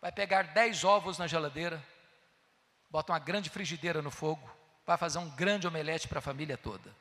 vai 0.00 0.10
pegar 0.10 0.42
10 0.52 0.82
ovos 0.82 1.16
na 1.16 1.28
geladeira, 1.28 1.80
bota 2.90 3.12
uma 3.12 3.20
grande 3.20 3.48
frigideira 3.48 4.02
no 4.02 4.10
fogo, 4.10 4.50
vai 4.84 4.96
fazer 4.96 5.18
um 5.18 5.30
grande 5.30 5.64
omelete 5.64 6.08
para 6.08 6.18
a 6.18 6.20
família 6.20 6.58
toda. 6.58 6.92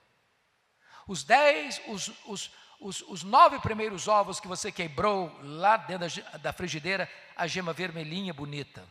Os 1.07 1.23
10, 1.23 1.81
os, 1.87 2.11
os, 2.27 2.51
os, 2.79 3.01
os, 3.01 3.23
nove 3.23 3.59
primeiros 3.59 4.07
ovos 4.07 4.39
que 4.39 4.47
você 4.47 4.71
quebrou 4.71 5.35
lá 5.41 5.77
dentro 5.77 6.07
da, 6.07 6.37
da 6.37 6.53
frigideira, 6.53 7.11
a 7.35 7.47
gema 7.47 7.73
vermelhinha 7.73 8.35
bonita. 8.35 8.87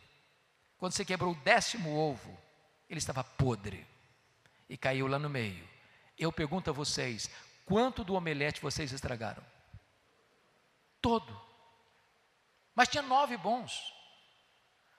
Quando 0.77 0.91
você 0.91 1.05
quebrou 1.05 1.31
o 1.31 1.35
décimo 1.35 1.95
ovo, 1.95 2.37
ele 2.89 2.97
estava 2.97 3.23
podre 3.23 3.87
e 4.67 4.75
caiu 4.75 5.07
lá 5.07 5.17
no 5.17 5.29
meio. 5.29 5.65
Eu 6.17 6.31
pergunto 6.31 6.69
a 6.69 6.73
vocês: 6.73 7.29
quanto 7.65 8.03
do 8.03 8.13
omelete 8.13 8.61
vocês 8.61 8.91
estragaram? 8.91 9.43
Todo. 11.01 11.41
Mas 12.73 12.89
tinha 12.89 13.03
nove 13.03 13.37
bons. 13.37 13.93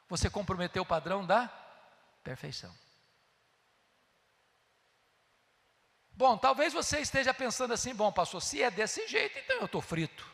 Você 0.09 0.31
comprometeu 0.31 0.83
o 0.83 0.87
padrão 0.87 1.25
da 1.25 1.49
perfeição. 2.23 2.75
Bom, 6.13 6.39
talvez 6.39 6.73
você 6.73 7.01
esteja 7.01 7.35
pensando 7.35 7.75
assim: 7.75 7.95
bom, 7.95 8.11
pastor, 8.11 8.41
se 8.41 8.63
é 8.63 8.71
desse 8.71 9.07
jeito, 9.07 9.39
então 9.39 9.57
eu 9.59 9.67
estou 9.67 9.83
frito. 9.83 10.27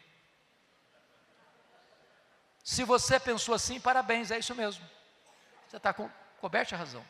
Se 2.62 2.84
você 2.84 3.18
pensou 3.18 3.54
assim, 3.54 3.80
parabéns, 3.80 4.30
é 4.30 4.38
isso 4.38 4.54
mesmo. 4.54 4.88
Você 5.68 5.76
está 5.76 5.92
co 5.92 6.08
coberto 6.40 6.74
a 6.74 6.78
razão. 6.78 7.04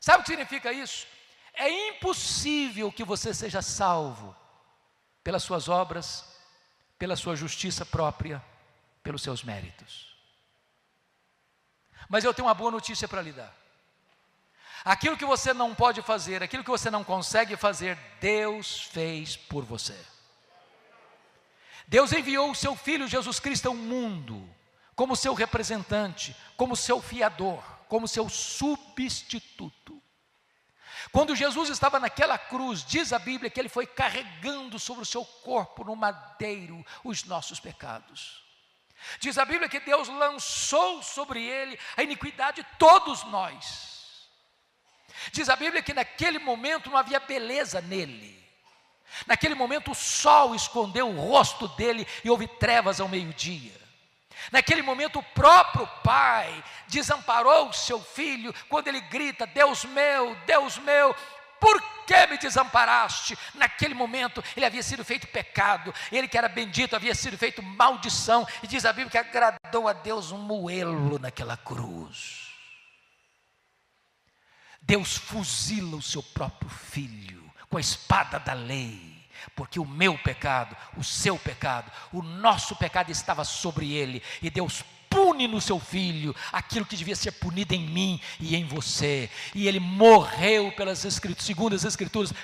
Sabe 0.00 0.20
o 0.20 0.24
que 0.24 0.30
significa 0.30 0.72
isso? 0.72 1.06
É 1.54 1.88
impossível 1.88 2.90
que 2.90 3.04
você 3.04 3.32
seja 3.32 3.62
salvo 3.62 4.34
pelas 5.22 5.42
suas 5.42 5.68
obras, 5.68 6.24
pela 6.98 7.16
sua 7.16 7.36
justiça 7.36 7.86
própria, 7.86 8.44
pelos 9.02 9.22
seus 9.22 9.42
méritos. 9.42 10.16
Mas 12.08 12.24
eu 12.24 12.34
tenho 12.34 12.48
uma 12.48 12.54
boa 12.54 12.70
notícia 12.70 13.08
para 13.08 13.22
lhe 13.22 13.32
dar. 13.32 13.54
Aquilo 14.84 15.16
que 15.16 15.24
você 15.24 15.54
não 15.54 15.74
pode 15.74 16.02
fazer, 16.02 16.42
aquilo 16.42 16.62
que 16.62 16.70
você 16.70 16.90
não 16.90 17.02
consegue 17.02 17.56
fazer, 17.56 17.96
Deus 18.20 18.82
fez 18.82 19.36
por 19.36 19.64
você. 19.64 19.98
Deus 21.86 22.12
enviou 22.12 22.50
o 22.50 22.54
seu 22.54 22.76
Filho 22.76 23.08
Jesus 23.08 23.38
Cristo 23.38 23.68
ao 23.68 23.74
mundo 23.74 24.46
como 24.94 25.16
seu 25.16 25.34
representante, 25.34 26.36
como 26.56 26.76
seu 26.76 27.00
fiador, 27.00 27.62
como 27.88 28.06
seu 28.06 28.28
substituto. 28.28 30.02
Quando 31.12 31.36
Jesus 31.36 31.68
estava 31.68 32.00
naquela 32.00 32.38
cruz, 32.38 32.84
diz 32.84 33.12
a 33.12 33.18
Bíblia 33.18 33.50
que 33.50 33.60
ele 33.60 33.68
foi 33.68 33.86
carregando 33.86 34.78
sobre 34.78 35.02
o 35.02 35.06
seu 35.06 35.24
corpo 35.24 35.84
no 35.84 35.94
madeiro 35.94 36.84
os 37.02 37.24
nossos 37.24 37.60
pecados. 37.60 38.42
Diz 39.20 39.36
a 39.36 39.44
Bíblia 39.44 39.68
que 39.68 39.80
Deus 39.80 40.08
lançou 40.08 41.02
sobre 41.02 41.44
ele 41.44 41.78
a 41.96 42.02
iniquidade 42.02 42.62
de 42.62 42.68
todos 42.78 43.22
nós. 43.24 44.28
Diz 45.32 45.48
a 45.48 45.56
Bíblia 45.56 45.82
que 45.82 45.94
naquele 45.94 46.38
momento 46.38 46.90
não 46.90 46.96
havia 46.96 47.20
beleza 47.20 47.80
nele. 47.80 48.42
Naquele 49.26 49.54
momento 49.54 49.92
o 49.92 49.94
sol 49.94 50.54
escondeu 50.54 51.08
o 51.08 51.20
rosto 51.20 51.68
dele 51.68 52.06
e 52.24 52.30
houve 52.30 52.48
trevas 52.48 53.00
ao 53.00 53.08
meio-dia. 53.08 53.83
Naquele 54.50 54.82
momento, 54.82 55.18
o 55.18 55.22
próprio 55.22 55.86
pai 56.02 56.62
desamparou 56.86 57.68
o 57.68 57.72
seu 57.72 58.00
filho 58.00 58.54
quando 58.68 58.88
ele 58.88 59.00
grita: 59.00 59.46
Deus 59.46 59.84
meu, 59.84 60.34
Deus 60.46 60.78
meu, 60.78 61.14
por 61.60 61.80
que 62.06 62.26
me 62.26 62.36
desamparaste? 62.36 63.38
Naquele 63.54 63.94
momento 63.94 64.44
ele 64.56 64.66
havia 64.66 64.82
sido 64.82 65.04
feito 65.04 65.26
pecado, 65.28 65.94
ele 66.12 66.28
que 66.28 66.36
era 66.36 66.48
bendito 66.48 66.94
havia 66.94 67.14
sido 67.14 67.38
feito 67.38 67.62
maldição, 67.62 68.46
e 68.62 68.66
diz 68.66 68.84
a 68.84 68.92
Bíblia 68.92 69.10
que 69.10 69.18
agradou 69.18 69.88
a 69.88 69.92
Deus 69.92 70.30
um 70.30 70.38
moelo 70.38 71.18
naquela 71.18 71.56
cruz. 71.56 72.44
Deus 74.82 75.16
fuzila 75.16 75.96
o 75.96 76.02
seu 76.02 76.22
próprio 76.22 76.68
filho 76.68 77.50
com 77.70 77.78
a 77.78 77.80
espada 77.80 78.38
da 78.38 78.52
lei 78.52 79.13
porque 79.54 79.78
o 79.78 79.86
meu 79.86 80.16
pecado, 80.18 80.76
o 80.96 81.04
seu 81.04 81.38
pecado, 81.38 81.90
o 82.12 82.22
nosso 82.22 82.76
pecado 82.76 83.10
estava 83.10 83.44
sobre 83.44 83.92
ele, 83.92 84.22
e 84.42 84.50
Deus 84.50 84.84
pune 85.14 85.46
no 85.46 85.60
seu 85.60 85.78
filho 85.78 86.34
aquilo 86.52 86.84
que 86.84 86.96
devia 86.96 87.14
ser 87.14 87.32
punido 87.32 87.72
em 87.72 87.86
mim 87.86 88.20
e 88.40 88.56
em 88.56 88.64
você. 88.64 89.30
E 89.54 89.68
ele 89.68 89.78
morreu 89.78 90.72
pelas 90.72 91.04
escrituras, 91.04 91.44
segundo 91.44 91.76
as 91.76 91.84
escrituras, 91.84 92.34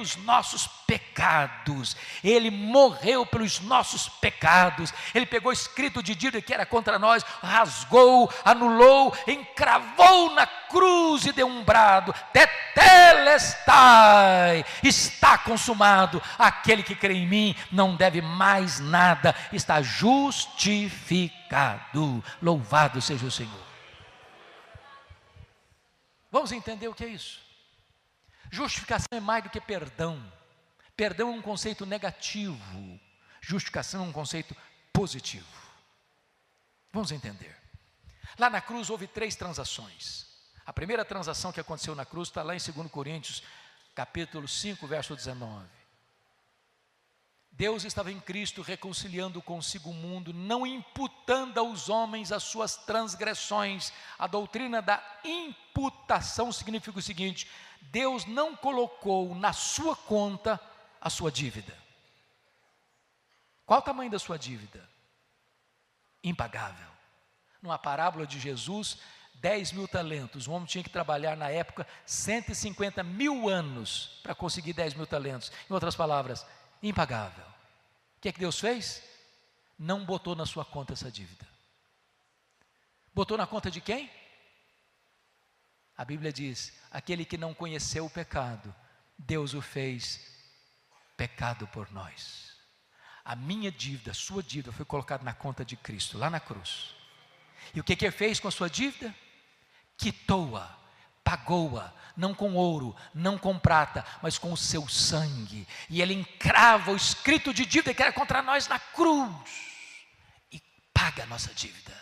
pelos 0.00 0.16
nossos 0.16 0.66
pecados. 0.86 1.94
Ele 2.24 2.50
morreu 2.50 3.26
pelos 3.26 3.60
nossos 3.60 4.08
pecados. 4.08 4.94
Ele 5.14 5.26
pegou 5.26 5.52
escrito 5.52 6.02
de 6.02 6.14
dívida 6.14 6.40
que 6.40 6.54
era 6.54 6.64
contra 6.64 6.98
nós, 6.98 7.22
rasgou, 7.42 8.32
anulou, 8.44 9.14
encravou 9.26 10.34
na 10.34 10.46
cruz 10.46 11.26
e 11.26 11.32
deu 11.32 11.46
um 11.46 11.62
brado: 11.62 12.14
Tetelestai, 12.32 14.64
está 14.82 15.36
consumado. 15.36 16.22
Aquele 16.38 16.82
que 16.82 16.94
crê 16.94 17.12
em 17.14 17.28
mim 17.28 17.54
não 17.70 17.94
deve 17.94 18.22
mais 18.22 18.80
nada, 18.80 19.36
está 19.52 19.82
justificado. 19.82 22.24
Louvado 22.40 23.02
seja 23.02 23.26
o 23.26 23.30
Senhor. 23.30 23.68
Vamos 26.32 26.52
entender 26.52 26.88
o 26.88 26.94
que 26.94 27.04
é 27.04 27.08
isso? 27.08 27.49
Justificação 28.50 29.08
é 29.12 29.20
mais 29.20 29.44
do 29.44 29.50
que 29.50 29.60
perdão. 29.60 30.20
Perdão 30.96 31.28
é 31.28 31.36
um 31.36 31.42
conceito 31.42 31.86
negativo, 31.86 33.00
justificação 33.40 34.04
é 34.04 34.08
um 34.08 34.12
conceito 34.12 34.54
positivo. 34.92 35.46
Vamos 36.92 37.12
entender. 37.12 37.56
Lá 38.38 38.50
na 38.50 38.60
cruz 38.60 38.90
houve 38.90 39.06
três 39.06 39.34
transações. 39.34 40.26
A 40.66 40.72
primeira 40.72 41.04
transação 41.04 41.52
que 41.52 41.60
aconteceu 41.60 41.94
na 41.94 42.04
cruz 42.04 42.28
está 42.28 42.42
lá 42.42 42.54
em 42.54 42.58
2 42.58 42.90
Coríntios, 42.90 43.42
capítulo 43.94 44.46
5, 44.46 44.86
verso 44.86 45.16
19. 45.16 45.66
Deus 47.52 47.84
estava 47.84 48.10
em 48.10 48.20
Cristo 48.20 48.62
reconciliando 48.62 49.42
consigo 49.42 49.90
o 49.90 49.94
mundo, 49.94 50.32
não 50.32 50.66
imputando 50.66 51.58
aos 51.58 51.88
homens 51.88 52.32
as 52.32 52.42
suas 52.42 52.76
transgressões. 52.76 53.92
A 54.18 54.26
doutrina 54.26 54.80
da 54.80 55.02
imputação 55.24 56.50
significa 56.52 56.98
o 56.98 57.02
seguinte: 57.02 57.50
Deus 57.82 58.24
não 58.26 58.54
colocou 58.54 59.34
na 59.34 59.52
sua 59.52 59.96
conta 59.96 60.60
a 61.00 61.10
sua 61.10 61.30
dívida. 61.30 61.76
Qual 63.66 63.80
o 63.80 63.82
tamanho 63.82 64.10
da 64.10 64.18
sua 64.18 64.38
dívida? 64.38 64.88
Impagável. 66.22 66.88
Numa 67.62 67.78
parábola 67.78 68.26
de 68.26 68.38
Jesus, 68.38 68.98
10 69.34 69.72
mil 69.72 69.88
talentos. 69.88 70.46
O 70.46 70.52
homem 70.52 70.66
tinha 70.66 70.84
que 70.84 70.90
trabalhar 70.90 71.36
na 71.36 71.50
época 71.50 71.86
150 72.04 73.02
mil 73.02 73.48
anos 73.48 74.20
para 74.22 74.34
conseguir 74.34 74.72
10 74.72 74.94
mil 74.94 75.06
talentos. 75.06 75.50
Em 75.68 75.72
outras 75.72 75.96
palavras, 75.96 76.46
impagável. 76.82 77.44
O 77.44 78.20
que 78.20 78.28
é 78.28 78.32
que 78.32 78.40
Deus 78.40 78.60
fez? 78.60 79.02
Não 79.78 80.04
botou 80.04 80.36
na 80.36 80.44
sua 80.44 80.64
conta 80.64 80.92
essa 80.92 81.10
dívida. 81.10 81.48
Botou 83.14 83.36
na 83.36 83.46
conta 83.46 83.70
de 83.70 83.80
quem? 83.80 84.10
A 86.00 86.04
Bíblia 86.06 86.32
diz: 86.32 86.72
aquele 86.90 87.26
que 87.26 87.36
não 87.36 87.52
conheceu 87.52 88.06
o 88.06 88.10
pecado, 88.10 88.74
Deus 89.18 89.52
o 89.52 89.60
fez 89.60 90.18
pecado 91.14 91.66
por 91.66 91.92
nós. 91.92 92.54
A 93.22 93.36
minha 93.36 93.70
dívida, 93.70 94.12
a 94.12 94.14
sua 94.14 94.42
dívida 94.42 94.72
foi 94.72 94.86
colocada 94.86 95.22
na 95.22 95.34
conta 95.34 95.62
de 95.62 95.76
Cristo, 95.76 96.16
lá 96.16 96.30
na 96.30 96.40
cruz. 96.40 96.94
E 97.74 97.80
o 97.80 97.84
que, 97.84 97.94
que 97.94 98.06
ele 98.06 98.16
fez 98.16 98.40
com 98.40 98.48
a 98.48 98.50
sua 98.50 98.70
dívida? 98.70 99.14
Quitou-a, 99.98 100.74
pagou-a, 101.22 101.92
não 102.16 102.32
com 102.32 102.54
ouro, 102.54 102.96
não 103.14 103.36
com 103.36 103.58
prata, 103.58 104.02
mas 104.22 104.38
com 104.38 104.54
o 104.54 104.56
seu 104.56 104.88
sangue. 104.88 105.68
E 105.90 106.00
ele 106.00 106.14
encrava 106.14 106.92
o 106.92 106.96
escrito 106.96 107.52
de 107.52 107.66
dívida 107.66 107.92
que 107.92 108.02
era 108.02 108.10
contra 108.14 108.40
nós 108.40 108.66
na 108.68 108.78
cruz 108.78 109.30
e 110.50 110.62
paga 110.94 111.24
a 111.24 111.26
nossa 111.26 111.52
dívida. 111.52 111.94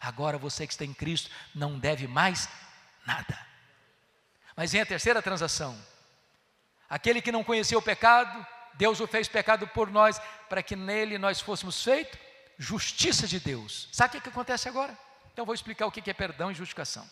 Agora 0.00 0.38
você 0.38 0.66
que 0.66 0.72
está 0.72 0.86
em 0.86 0.94
Cristo 0.94 1.30
não 1.54 1.78
deve 1.78 2.08
mais 2.08 2.48
Nada. 3.06 3.38
Mas 4.56 4.72
vem 4.72 4.80
a 4.80 4.86
terceira 4.86 5.22
transação. 5.22 5.76
Aquele 6.88 7.22
que 7.22 7.32
não 7.32 7.44
conheceu 7.44 7.78
o 7.78 7.82
pecado, 7.82 8.46
Deus 8.74 9.00
o 9.00 9.06
fez 9.06 9.28
pecado 9.28 9.66
por 9.68 9.90
nós, 9.90 10.20
para 10.48 10.62
que 10.62 10.74
nele 10.74 11.18
nós 11.18 11.40
fôssemos 11.40 11.82
feitos 11.82 12.18
justiça 12.60 13.26
de 13.26 13.40
Deus. 13.40 13.88
Sabe 13.90 14.18
o 14.18 14.20
que, 14.20 14.28
acontece 14.28 14.68
agora? 14.68 14.96
Então 15.32 15.46
vou 15.46 15.54
explicar 15.54 15.86
o 15.86 15.90
que 15.90 16.10
é 16.10 16.12
perdão 16.12 16.50
e 16.50 16.54
justificação. 16.54 17.08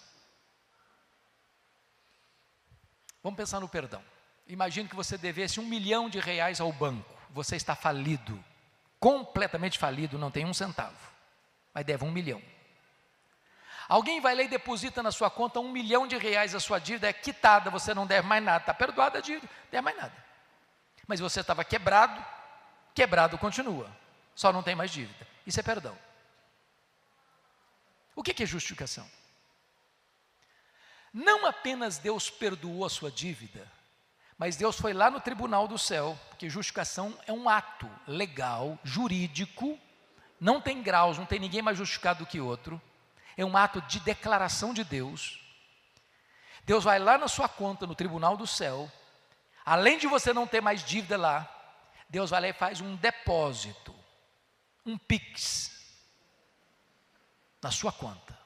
Vamos 3.23 3.39
pensar 3.39 3.59
no 3.59 3.69
perdão. 3.69 4.05
Imagine 4.47 4.89
que 4.89 4.95
você 4.95 5.17
devesse 5.17 5.59
um 5.59 5.65
milhão 5.65 6.11
de 6.11 6.21
reais 6.21 6.61
ao 6.61 6.71
banco. 6.71 7.17
Você 7.31 7.57
está 7.57 7.75
falido, 7.75 8.43
completamente 9.01 9.79
falido, 9.79 10.19
não 10.19 10.31
tem 10.31 10.45
um 10.45 10.53
centavo, 10.53 10.97
mas 11.73 11.85
deve 11.85 12.05
um 12.05 12.11
milhão. 12.11 12.43
Alguém 13.89 14.21
vai 14.21 14.35
lá 14.35 14.43
e 14.43 14.49
deposita 14.49 15.03
na 15.03 15.11
sua 15.11 15.31
conta 15.31 15.59
um 15.61 15.73
milhão 15.73 16.07
de 16.07 16.19
reais, 16.19 16.55
a 16.55 16.61
sua 16.61 16.79
dívida 16.79 17.09
é 17.09 17.13
quitada, 17.13 17.71
você 17.71 17.95
não 17.95 18.07
deve 18.07 18.29
mais 18.29 18.45
nada, 18.45 18.59
está 18.59 18.75
perdoada 18.75 19.19
a 19.19 19.23
dívida, 19.23 19.49
não 19.51 19.71
deve 19.71 19.83
mais 19.83 19.97
nada. 19.97 20.13
Mas 21.07 21.21
você 21.21 21.41
estava 21.41 21.65
quebrado, 21.65 22.23
quebrado 22.95 23.39
continua, 23.39 23.91
só 24.35 24.53
não 24.53 24.63
tem 24.63 24.75
mais 24.75 24.91
dívida. 24.91 25.27
Isso 25.47 25.59
é 25.59 25.63
perdão. 25.63 25.97
O 28.15 28.23
que 28.23 28.43
é 28.43 28.47
justificação? 28.47 29.11
Não 31.11 31.47
apenas 31.47 31.97
Deus 31.97 32.29
perdoou 32.29 32.85
a 32.85 32.91
sua 32.91 33.11
dívida, 33.11 33.67
mas 34.37 34.55
Deus 34.55 34.79
foi 34.79 34.93
lá 34.93 35.11
no 35.11 35.19
tribunal 35.19 35.67
do 35.67 35.79
céu, 35.79 36.19
porque 36.29 36.51
justificação 36.51 37.19
é 37.27 37.33
um 37.33 37.49
ato 37.49 37.91
legal, 38.07 38.79
jurídico, 38.85 39.79
não 40.39 40.61
tem 40.61 40.83
graus, 40.83 41.17
não 41.17 41.25
tem 41.25 41.39
ninguém 41.39 41.63
mais 41.63 41.79
justificado 41.79 42.19
do 42.19 42.27
que 42.27 42.39
outro 42.39 42.79
é 43.39 43.45
um 43.45 43.57
ato 43.57 43.81
de 43.83 44.01
declaração 44.01 44.75
de 44.75 44.83
Deus. 44.83 45.41
Deus 46.65 46.83
vai 46.83 46.99
lá 46.99 47.17
na 47.17 47.29
sua 47.29 47.49
conta, 47.49 47.87
no 47.87 47.95
tribunal 47.95 48.37
do 48.37 48.49
céu, 48.49 48.91
além 49.65 49.97
de 49.97 50.09
você 50.09 50.33
não 50.33 50.45
ter 50.45 50.61
mais 50.61 50.85
dívida 50.85 51.17
lá, 51.17 51.49
Deus 52.09 52.31
vai 52.31 52.41
lá 52.41 52.49
e 52.49 52.53
faz 52.53 52.81
um 52.81 52.97
depósito, 52.97 53.95
um 54.85 54.99
PIX, 54.99 55.71
na 57.63 57.71
sua 57.71 57.93
conta, 57.93 58.37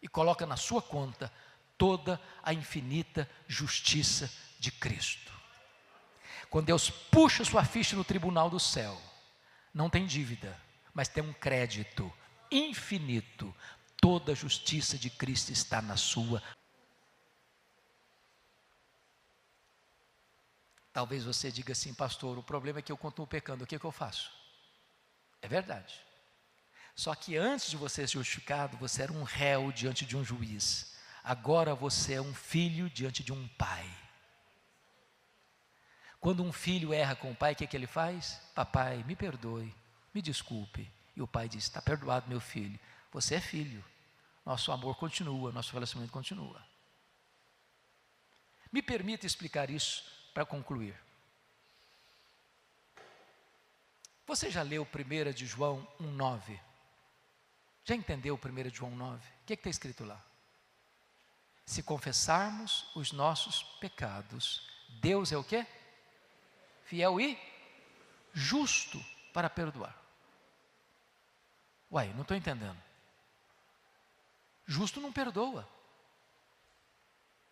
e 0.00 0.06
coloca 0.06 0.46
na 0.46 0.56
sua 0.56 0.80
conta 0.80 1.32
toda 1.76 2.20
a 2.44 2.54
infinita 2.54 3.28
justiça 3.48 4.30
de 4.60 4.70
Cristo. 4.70 5.32
Quando 6.48 6.66
Deus 6.66 6.90
puxa 6.90 7.44
sua 7.44 7.64
ficha 7.64 7.96
no 7.96 8.04
tribunal 8.04 8.48
do 8.48 8.60
céu, 8.60 9.00
não 9.72 9.90
tem 9.90 10.06
dívida, 10.06 10.56
mas 10.92 11.08
tem 11.08 11.24
um 11.24 11.32
crédito 11.32 12.12
infinito. 12.50 13.54
Toda 14.00 14.32
a 14.32 14.34
justiça 14.34 14.98
de 14.98 15.10
Cristo 15.10 15.50
está 15.50 15.80
na 15.80 15.96
sua. 15.96 16.42
Talvez 20.92 21.24
você 21.24 21.50
diga 21.50 21.72
assim, 21.72 21.92
pastor, 21.92 22.38
o 22.38 22.42
problema 22.42 22.78
é 22.78 22.82
que 22.82 22.92
eu 22.92 22.96
continuo 22.96 23.26
pecando, 23.26 23.64
o 23.64 23.66
que, 23.66 23.74
é 23.74 23.78
que 23.78 23.84
eu 23.84 23.90
faço? 23.90 24.30
É 25.42 25.48
verdade. 25.48 26.00
Só 26.94 27.14
que 27.14 27.36
antes 27.36 27.68
de 27.68 27.76
você 27.76 28.06
ser 28.06 28.18
justificado, 28.18 28.76
você 28.76 29.02
era 29.02 29.12
um 29.12 29.24
réu 29.24 29.72
diante 29.72 30.06
de 30.06 30.16
um 30.16 30.24
juiz. 30.24 30.94
Agora 31.24 31.74
você 31.74 32.14
é 32.14 32.22
um 32.22 32.32
filho 32.32 32.88
diante 32.88 33.24
de 33.24 33.32
um 33.32 33.48
pai. 33.48 33.90
Quando 36.20 36.44
um 36.44 36.52
filho 36.52 36.94
erra 36.94 37.16
com 37.16 37.32
o 37.32 37.34
pai, 37.34 37.52
o 37.52 37.56
que, 37.56 37.64
é 37.64 37.66
que 37.66 37.76
ele 37.76 37.86
faz? 37.86 38.40
Papai, 38.54 39.02
me 39.02 39.16
perdoe, 39.16 39.74
me 40.14 40.22
desculpe, 40.22 40.90
e 41.16 41.22
o 41.22 41.26
pai 41.26 41.48
disse: 41.48 41.68
Está 41.68 41.80
perdoado, 41.80 42.28
meu 42.28 42.40
filho. 42.40 42.78
Você 43.12 43.36
é 43.36 43.40
filho. 43.40 43.84
Nosso 44.44 44.72
amor 44.72 44.96
continua, 44.96 45.52
nosso 45.52 45.72
relacionamento 45.72 46.12
continua. 46.12 46.62
Me 48.70 48.82
permita 48.82 49.26
explicar 49.26 49.70
isso 49.70 50.04
para 50.34 50.44
concluir. 50.44 50.98
Você 54.26 54.50
já 54.50 54.62
leu 54.62 54.86
1 54.86 55.32
de 55.32 55.46
João 55.46 55.86
1,9? 56.00 56.58
Já 57.84 57.94
entendeu 57.94 58.38
1 58.42 58.70
de 58.70 58.76
João 58.76 58.96
9? 58.96 59.16
O 59.16 59.44
que 59.46 59.52
é 59.52 59.56
está 59.56 59.70
escrito 59.70 60.04
lá? 60.04 60.20
Se 61.64 61.82
confessarmos 61.82 62.86
os 62.94 63.12
nossos 63.12 63.62
pecados, 63.80 64.68
Deus 65.00 65.32
é 65.32 65.36
o 65.36 65.44
quê? 65.44 65.66
Fiel 66.84 67.20
e 67.20 67.38
justo 68.32 69.02
para 69.32 69.48
perdoar. 69.48 70.03
Uai, 71.94 72.12
não 72.14 72.22
estou 72.22 72.36
entendendo. 72.36 72.76
Justo 74.66 75.00
não 75.00 75.12
perdoa. 75.12 75.68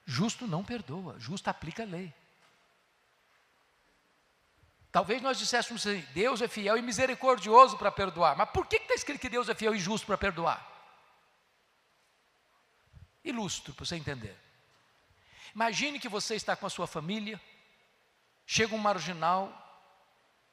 Justo 0.05 0.49
não 0.49 0.65
perdoa, 0.65 1.17
justo 1.21 1.47
aplica 1.47 1.85
a 1.85 1.87
lei. 1.87 2.13
Talvez 4.91 5.23
nós 5.23 5.39
disséssemos 5.39 5.87
assim: 5.87 6.05
Deus 6.13 6.43
é 6.43 6.49
fiel 6.49 6.77
e 6.77 6.83
misericordioso 6.83 7.79
para 7.79 7.93
perdoar. 7.93 8.37
Mas 8.37 8.51
por 8.51 8.67
que 8.67 8.77
está 8.77 8.95
escrito 8.95 9.21
que 9.21 9.29
Deus 9.29 9.49
é 9.49 9.55
fiel 9.55 9.77
e 9.77 9.79
justo 9.79 10.09
para 10.09 10.19
perdoar? 10.19 10.69
Ilustro 13.25 13.73
para 13.75 13.85
você 13.85 13.95
entender. 13.95 14.37
Imagine 15.55 16.01
que 16.01 16.09
você 16.09 16.35
está 16.35 16.57
com 16.57 16.67
a 16.67 16.71
sua 16.71 16.89
família, 16.89 17.41
chega 18.45 18.75
um 18.75 18.79
marginal 18.79 19.57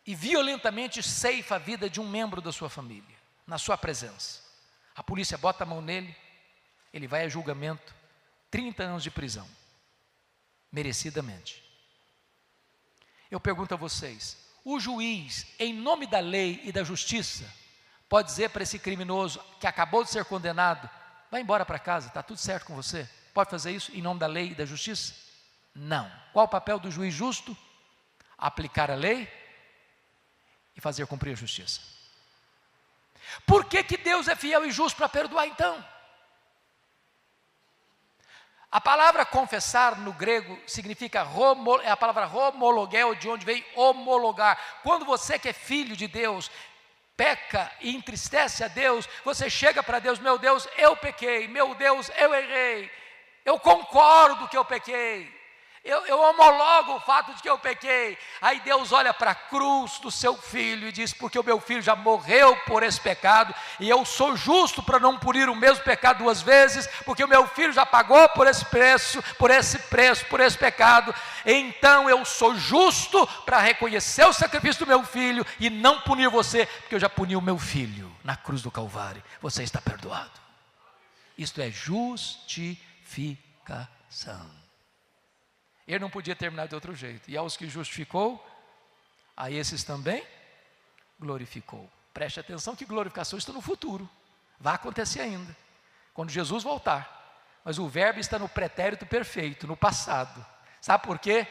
e 0.05 0.13
violentamente 0.13 1.01
ceifa 1.01 1.55
a 1.55 1.59
vida 1.59 1.89
de 1.89 1.99
um 1.99 2.07
membro 2.07 2.39
da 2.39 2.51
sua 2.51 2.69
família 2.69 3.18
na 3.49 3.57
sua 3.57 3.77
presença. 3.77 4.41
A 4.95 5.01
polícia 5.01 5.37
bota 5.37 5.63
a 5.63 5.67
mão 5.67 5.81
nele, 5.81 6.15
ele 6.93 7.07
vai 7.07 7.25
a 7.25 7.29
julgamento, 7.29 7.95
30 8.51 8.83
anos 8.83 9.03
de 9.03 9.09
prisão, 9.09 9.49
merecidamente. 10.71 11.63
Eu 13.29 13.39
pergunto 13.39 13.73
a 13.73 13.77
vocês: 13.77 14.37
o 14.63 14.79
juiz, 14.79 15.47
em 15.57 15.73
nome 15.73 16.05
da 16.05 16.19
lei 16.19 16.61
e 16.63 16.71
da 16.71 16.83
justiça, 16.83 17.51
pode 18.07 18.27
dizer 18.27 18.51
para 18.51 18.63
esse 18.63 18.77
criminoso 18.77 19.43
que 19.59 19.65
acabou 19.65 20.03
de 20.03 20.11
ser 20.11 20.23
condenado: 20.25 20.87
vai 21.31 21.41
embora 21.41 21.65
para 21.65 21.79
casa, 21.79 22.07
está 22.07 22.21
tudo 22.21 22.37
certo 22.37 22.67
com 22.67 22.75
você? 22.75 23.09
Pode 23.33 23.49
fazer 23.49 23.71
isso 23.71 23.91
em 23.95 24.01
nome 24.01 24.19
da 24.19 24.27
lei 24.27 24.51
e 24.51 24.55
da 24.55 24.65
justiça? 24.65 25.15
Não. 25.73 26.11
Qual 26.33 26.45
o 26.45 26.49
papel 26.49 26.79
do 26.79 26.91
juiz 26.91 27.13
justo? 27.13 27.57
Aplicar 28.37 28.91
a 28.91 28.95
lei 28.95 29.27
e 30.75 30.81
fazer 30.81 31.05
cumprir 31.07 31.31
a 31.31 31.35
justiça. 31.35 31.98
Por 33.45 33.65
que, 33.65 33.83
que 33.83 33.97
Deus 33.97 34.27
é 34.27 34.35
fiel 34.35 34.65
e 34.65 34.71
justo 34.71 34.97
para 34.97 35.09
perdoar 35.09 35.47
então? 35.47 35.83
A 38.71 38.79
palavra 38.79 39.25
confessar 39.25 39.97
no 39.97 40.13
grego 40.13 40.59
significa 40.67 41.27
é 41.83 41.89
a 41.89 41.97
palavra 41.97 42.27
homologuel, 42.27 43.15
de 43.15 43.27
onde 43.27 43.43
vem 43.43 43.65
homologar. 43.75 44.59
Quando 44.83 45.05
você 45.05 45.39
que 45.39 45.49
é 45.49 45.53
filho 45.53 45.95
de 45.95 46.07
Deus 46.07 46.51
peca 47.17 47.69
e 47.81 47.95
entristece 47.95 48.63
a 48.63 48.67
Deus, 48.67 49.09
você 49.25 49.49
chega 49.49 49.83
para 49.83 49.99
Deus, 49.99 50.19
meu 50.19 50.37
Deus, 50.37 50.67
eu 50.77 50.95
pequei, 50.95 51.47
meu 51.47 51.75
Deus, 51.75 52.09
eu 52.15 52.33
errei, 52.33 52.89
eu 53.43 53.59
concordo 53.59 54.47
que 54.47 54.55
eu 54.55 54.63
pequei, 54.63 55.38
eu, 55.83 56.05
eu 56.05 56.19
homologo 56.19 56.95
o 56.95 56.99
fato 56.99 57.33
de 57.33 57.41
que 57.41 57.49
eu 57.49 57.57
pequei. 57.57 58.17
Aí 58.41 58.59
Deus 58.59 58.91
olha 58.91 59.13
para 59.13 59.31
a 59.31 59.35
cruz 59.35 59.97
do 59.99 60.11
seu 60.11 60.35
filho 60.35 60.87
e 60.87 60.91
diz: 60.91 61.13
Porque 61.13 61.39
o 61.39 61.43
meu 61.43 61.59
filho 61.59 61.81
já 61.81 61.95
morreu 61.95 62.55
por 62.67 62.83
esse 62.83 62.99
pecado, 62.99 63.55
e 63.79 63.89
eu 63.89 64.03
sou 64.03 64.35
justo 64.35 64.83
para 64.83 64.99
não 64.99 65.17
punir 65.17 65.49
o 65.49 65.55
mesmo 65.55 65.83
pecado 65.83 66.19
duas 66.19 66.41
vezes, 66.41 66.87
porque 67.05 67.23
o 67.23 67.27
meu 67.27 67.47
filho 67.47 67.71
já 67.71 67.85
pagou 67.85 68.27
por 68.29 68.45
esse 68.45 68.65
preço, 68.65 69.23
por 69.37 69.49
esse 69.49 69.79
preço, 69.79 70.25
por 70.25 70.41
esse 70.41 70.57
pecado. 70.57 71.15
Então 71.45 72.09
eu 72.09 72.25
sou 72.25 72.55
justo 72.55 73.25
para 73.45 73.59
reconhecer 73.59 74.25
o 74.25 74.33
sacrifício 74.33 74.85
do 74.85 74.89
meu 74.89 75.03
filho 75.03 75.45
e 75.59 75.69
não 75.69 76.01
punir 76.01 76.29
você, 76.29 76.65
porque 76.65 76.95
eu 76.95 76.99
já 76.99 77.09
puni 77.09 77.35
o 77.35 77.41
meu 77.41 77.57
filho 77.57 78.11
na 78.23 78.35
cruz 78.35 78.61
do 78.61 78.69
Calvário. 78.69 79.23
Você 79.41 79.63
está 79.63 79.79
perdoado. 79.79 80.29
Isto 81.37 81.61
é 81.61 81.71
justificação. 81.71 84.58
Ele 85.89 85.99
não 85.99 86.09
podia 86.09 86.35
terminar 86.35 86.67
de 86.67 86.75
outro 86.75 86.93
jeito. 86.95 87.29
E 87.29 87.35
aos 87.35 87.57
que 87.57 87.67
justificou, 87.67 88.45
a 89.35 89.49
esses 89.49 89.83
também 89.83 90.23
glorificou. 91.19 91.89
Preste 92.13 92.39
atenção 92.39 92.75
que 92.75 92.85
glorificação 92.85 93.39
está 93.39 93.51
no 93.51 93.59
futuro. 93.59 94.07
Vai 94.59 94.75
acontecer 94.75 95.21
ainda. 95.21 95.55
Quando 96.13 96.29
Jesus 96.29 96.63
voltar. 96.63 97.17
Mas 97.65 97.79
o 97.79 97.87
verbo 97.87 98.19
está 98.19 98.37
no 98.37 98.47
pretérito 98.47 99.03
perfeito, 99.05 99.65
no 99.65 99.75
passado. 99.75 100.45
Sabe 100.79 101.03
por 101.03 101.17
quê? 101.17 101.47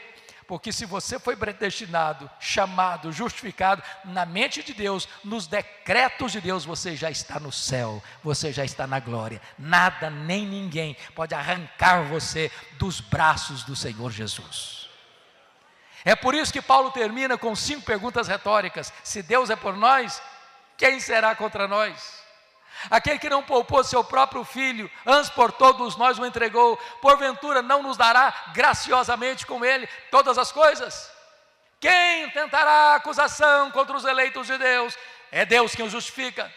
Porque 0.48 0.72
se 0.72 0.86
você 0.86 1.18
foi 1.18 1.36
predestinado, 1.36 2.28
chamado, 2.40 3.12
justificado, 3.12 3.82
na 4.02 4.24
mente 4.24 4.62
de 4.62 4.72
Deus, 4.72 5.06
nos 5.22 5.46
decretos 5.46 6.32
de 6.32 6.40
Deus, 6.40 6.64
você 6.64 6.96
já 6.96 7.10
está 7.10 7.38
no 7.38 7.52
céu, 7.52 8.02
você 8.24 8.50
já 8.50 8.64
está 8.64 8.86
na 8.86 8.98
glória. 8.98 9.42
Nada 9.58 10.08
nem 10.08 10.46
ninguém 10.46 10.96
pode 11.14 11.34
arrancar 11.34 12.02
você 12.04 12.50
dos 12.78 12.98
braços 12.98 13.62
do 13.62 13.76
Senhor 13.76 14.10
Jesus. 14.10 14.88
É 16.02 16.16
por 16.16 16.34
isso 16.34 16.50
que 16.50 16.62
Paulo 16.62 16.90
termina 16.92 17.36
com 17.36 17.54
cinco 17.54 17.82
perguntas 17.82 18.26
retóricas: 18.26 18.90
se 19.04 19.22
Deus 19.22 19.50
é 19.50 19.56
por 19.56 19.76
nós, 19.76 20.22
quem 20.78 20.98
será 20.98 21.36
contra 21.36 21.68
nós? 21.68 22.24
Aquele 22.90 23.18
que 23.18 23.30
não 23.30 23.42
poupou 23.42 23.82
seu 23.84 24.02
próprio 24.04 24.44
filho, 24.44 24.90
antes 25.06 25.30
por 25.30 25.52
todos 25.52 25.96
nós 25.96 26.18
o 26.18 26.26
entregou, 26.26 26.76
porventura 27.00 27.62
não 27.62 27.82
nos 27.82 27.96
dará 27.96 28.32
graciosamente 28.54 29.46
com 29.46 29.64
ele 29.64 29.88
todas 30.10 30.38
as 30.38 30.52
coisas? 30.52 31.10
Quem 31.80 32.30
tentará 32.30 32.94
acusação 32.94 33.70
contra 33.70 33.96
os 33.96 34.04
eleitos 34.04 34.46
de 34.46 34.58
Deus? 34.58 34.96
É 35.30 35.44
Deus 35.44 35.74
quem 35.74 35.84
os 35.84 35.92
justifica. 35.92 36.52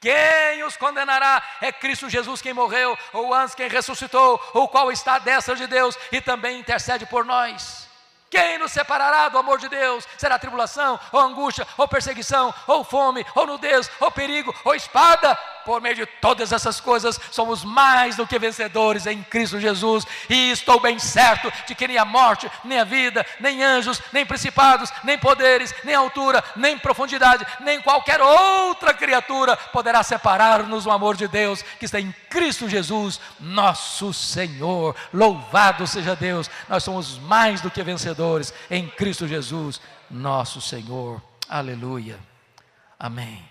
Quem 0.00 0.64
os 0.64 0.76
condenará? 0.76 1.42
É 1.60 1.70
Cristo 1.70 2.08
Jesus 2.08 2.40
quem 2.40 2.54
morreu, 2.54 2.96
ou 3.12 3.34
antes 3.34 3.54
quem 3.54 3.68
ressuscitou, 3.68 4.40
o 4.54 4.66
qual 4.66 4.90
está 4.90 5.16
à 5.16 5.18
destra 5.18 5.54
de 5.54 5.66
Deus 5.66 5.98
e 6.10 6.20
também 6.20 6.58
intercede 6.58 7.04
por 7.04 7.24
nós. 7.24 7.90
Quem 8.30 8.58
nos 8.58 8.70
separará 8.70 9.28
do 9.28 9.36
amor 9.36 9.58
de 9.58 9.68
Deus? 9.68 10.06
Será 10.16 10.38
tribulação, 10.38 10.98
ou 11.10 11.20
angústia, 11.20 11.66
ou 11.76 11.88
perseguição, 11.88 12.54
ou 12.66 12.84
fome, 12.84 13.26
ou 13.34 13.44
nudez, 13.44 13.90
ou 13.98 14.10
perigo, 14.10 14.54
ou 14.64 14.72
espada? 14.72 15.36
Por 15.70 15.80
meio 15.80 15.94
de 15.94 16.04
todas 16.04 16.50
essas 16.50 16.80
coisas, 16.80 17.16
somos 17.30 17.62
mais 17.62 18.16
do 18.16 18.26
que 18.26 18.40
vencedores 18.40 19.06
em 19.06 19.22
Cristo 19.22 19.60
Jesus, 19.60 20.04
e 20.28 20.50
estou 20.50 20.80
bem 20.80 20.98
certo 20.98 21.48
de 21.64 21.76
que 21.76 21.86
nem 21.86 21.96
a 21.96 22.04
morte, 22.04 22.50
nem 22.64 22.80
a 22.80 22.82
vida, 22.82 23.24
nem 23.38 23.62
anjos, 23.62 24.02
nem 24.12 24.26
principados, 24.26 24.92
nem 25.04 25.16
poderes, 25.16 25.72
nem 25.84 25.94
altura, 25.94 26.42
nem 26.56 26.76
profundidade, 26.76 27.46
nem 27.60 27.80
qualquer 27.80 28.20
outra 28.20 28.92
criatura 28.92 29.56
poderá 29.56 30.02
separar-nos 30.02 30.82
do 30.82 30.90
amor 30.90 31.14
de 31.14 31.28
Deus 31.28 31.62
que 31.78 31.84
está 31.84 32.00
em 32.00 32.12
Cristo 32.28 32.68
Jesus, 32.68 33.20
nosso 33.38 34.12
Senhor. 34.12 34.96
Louvado 35.14 35.86
seja 35.86 36.16
Deus, 36.16 36.50
nós 36.68 36.82
somos 36.82 37.16
mais 37.16 37.60
do 37.60 37.70
que 37.70 37.80
vencedores 37.84 38.52
em 38.68 38.88
Cristo 38.88 39.28
Jesus, 39.28 39.80
nosso 40.10 40.60
Senhor. 40.60 41.22
Aleluia. 41.48 42.18
Amém. 42.98 43.49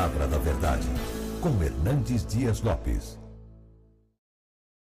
Palavra 0.00 0.26
da 0.28 0.38
Verdade, 0.38 0.88
com 1.42 1.62
Hernandes 1.62 2.24
Dias 2.24 2.62
Lopes. 2.62 3.18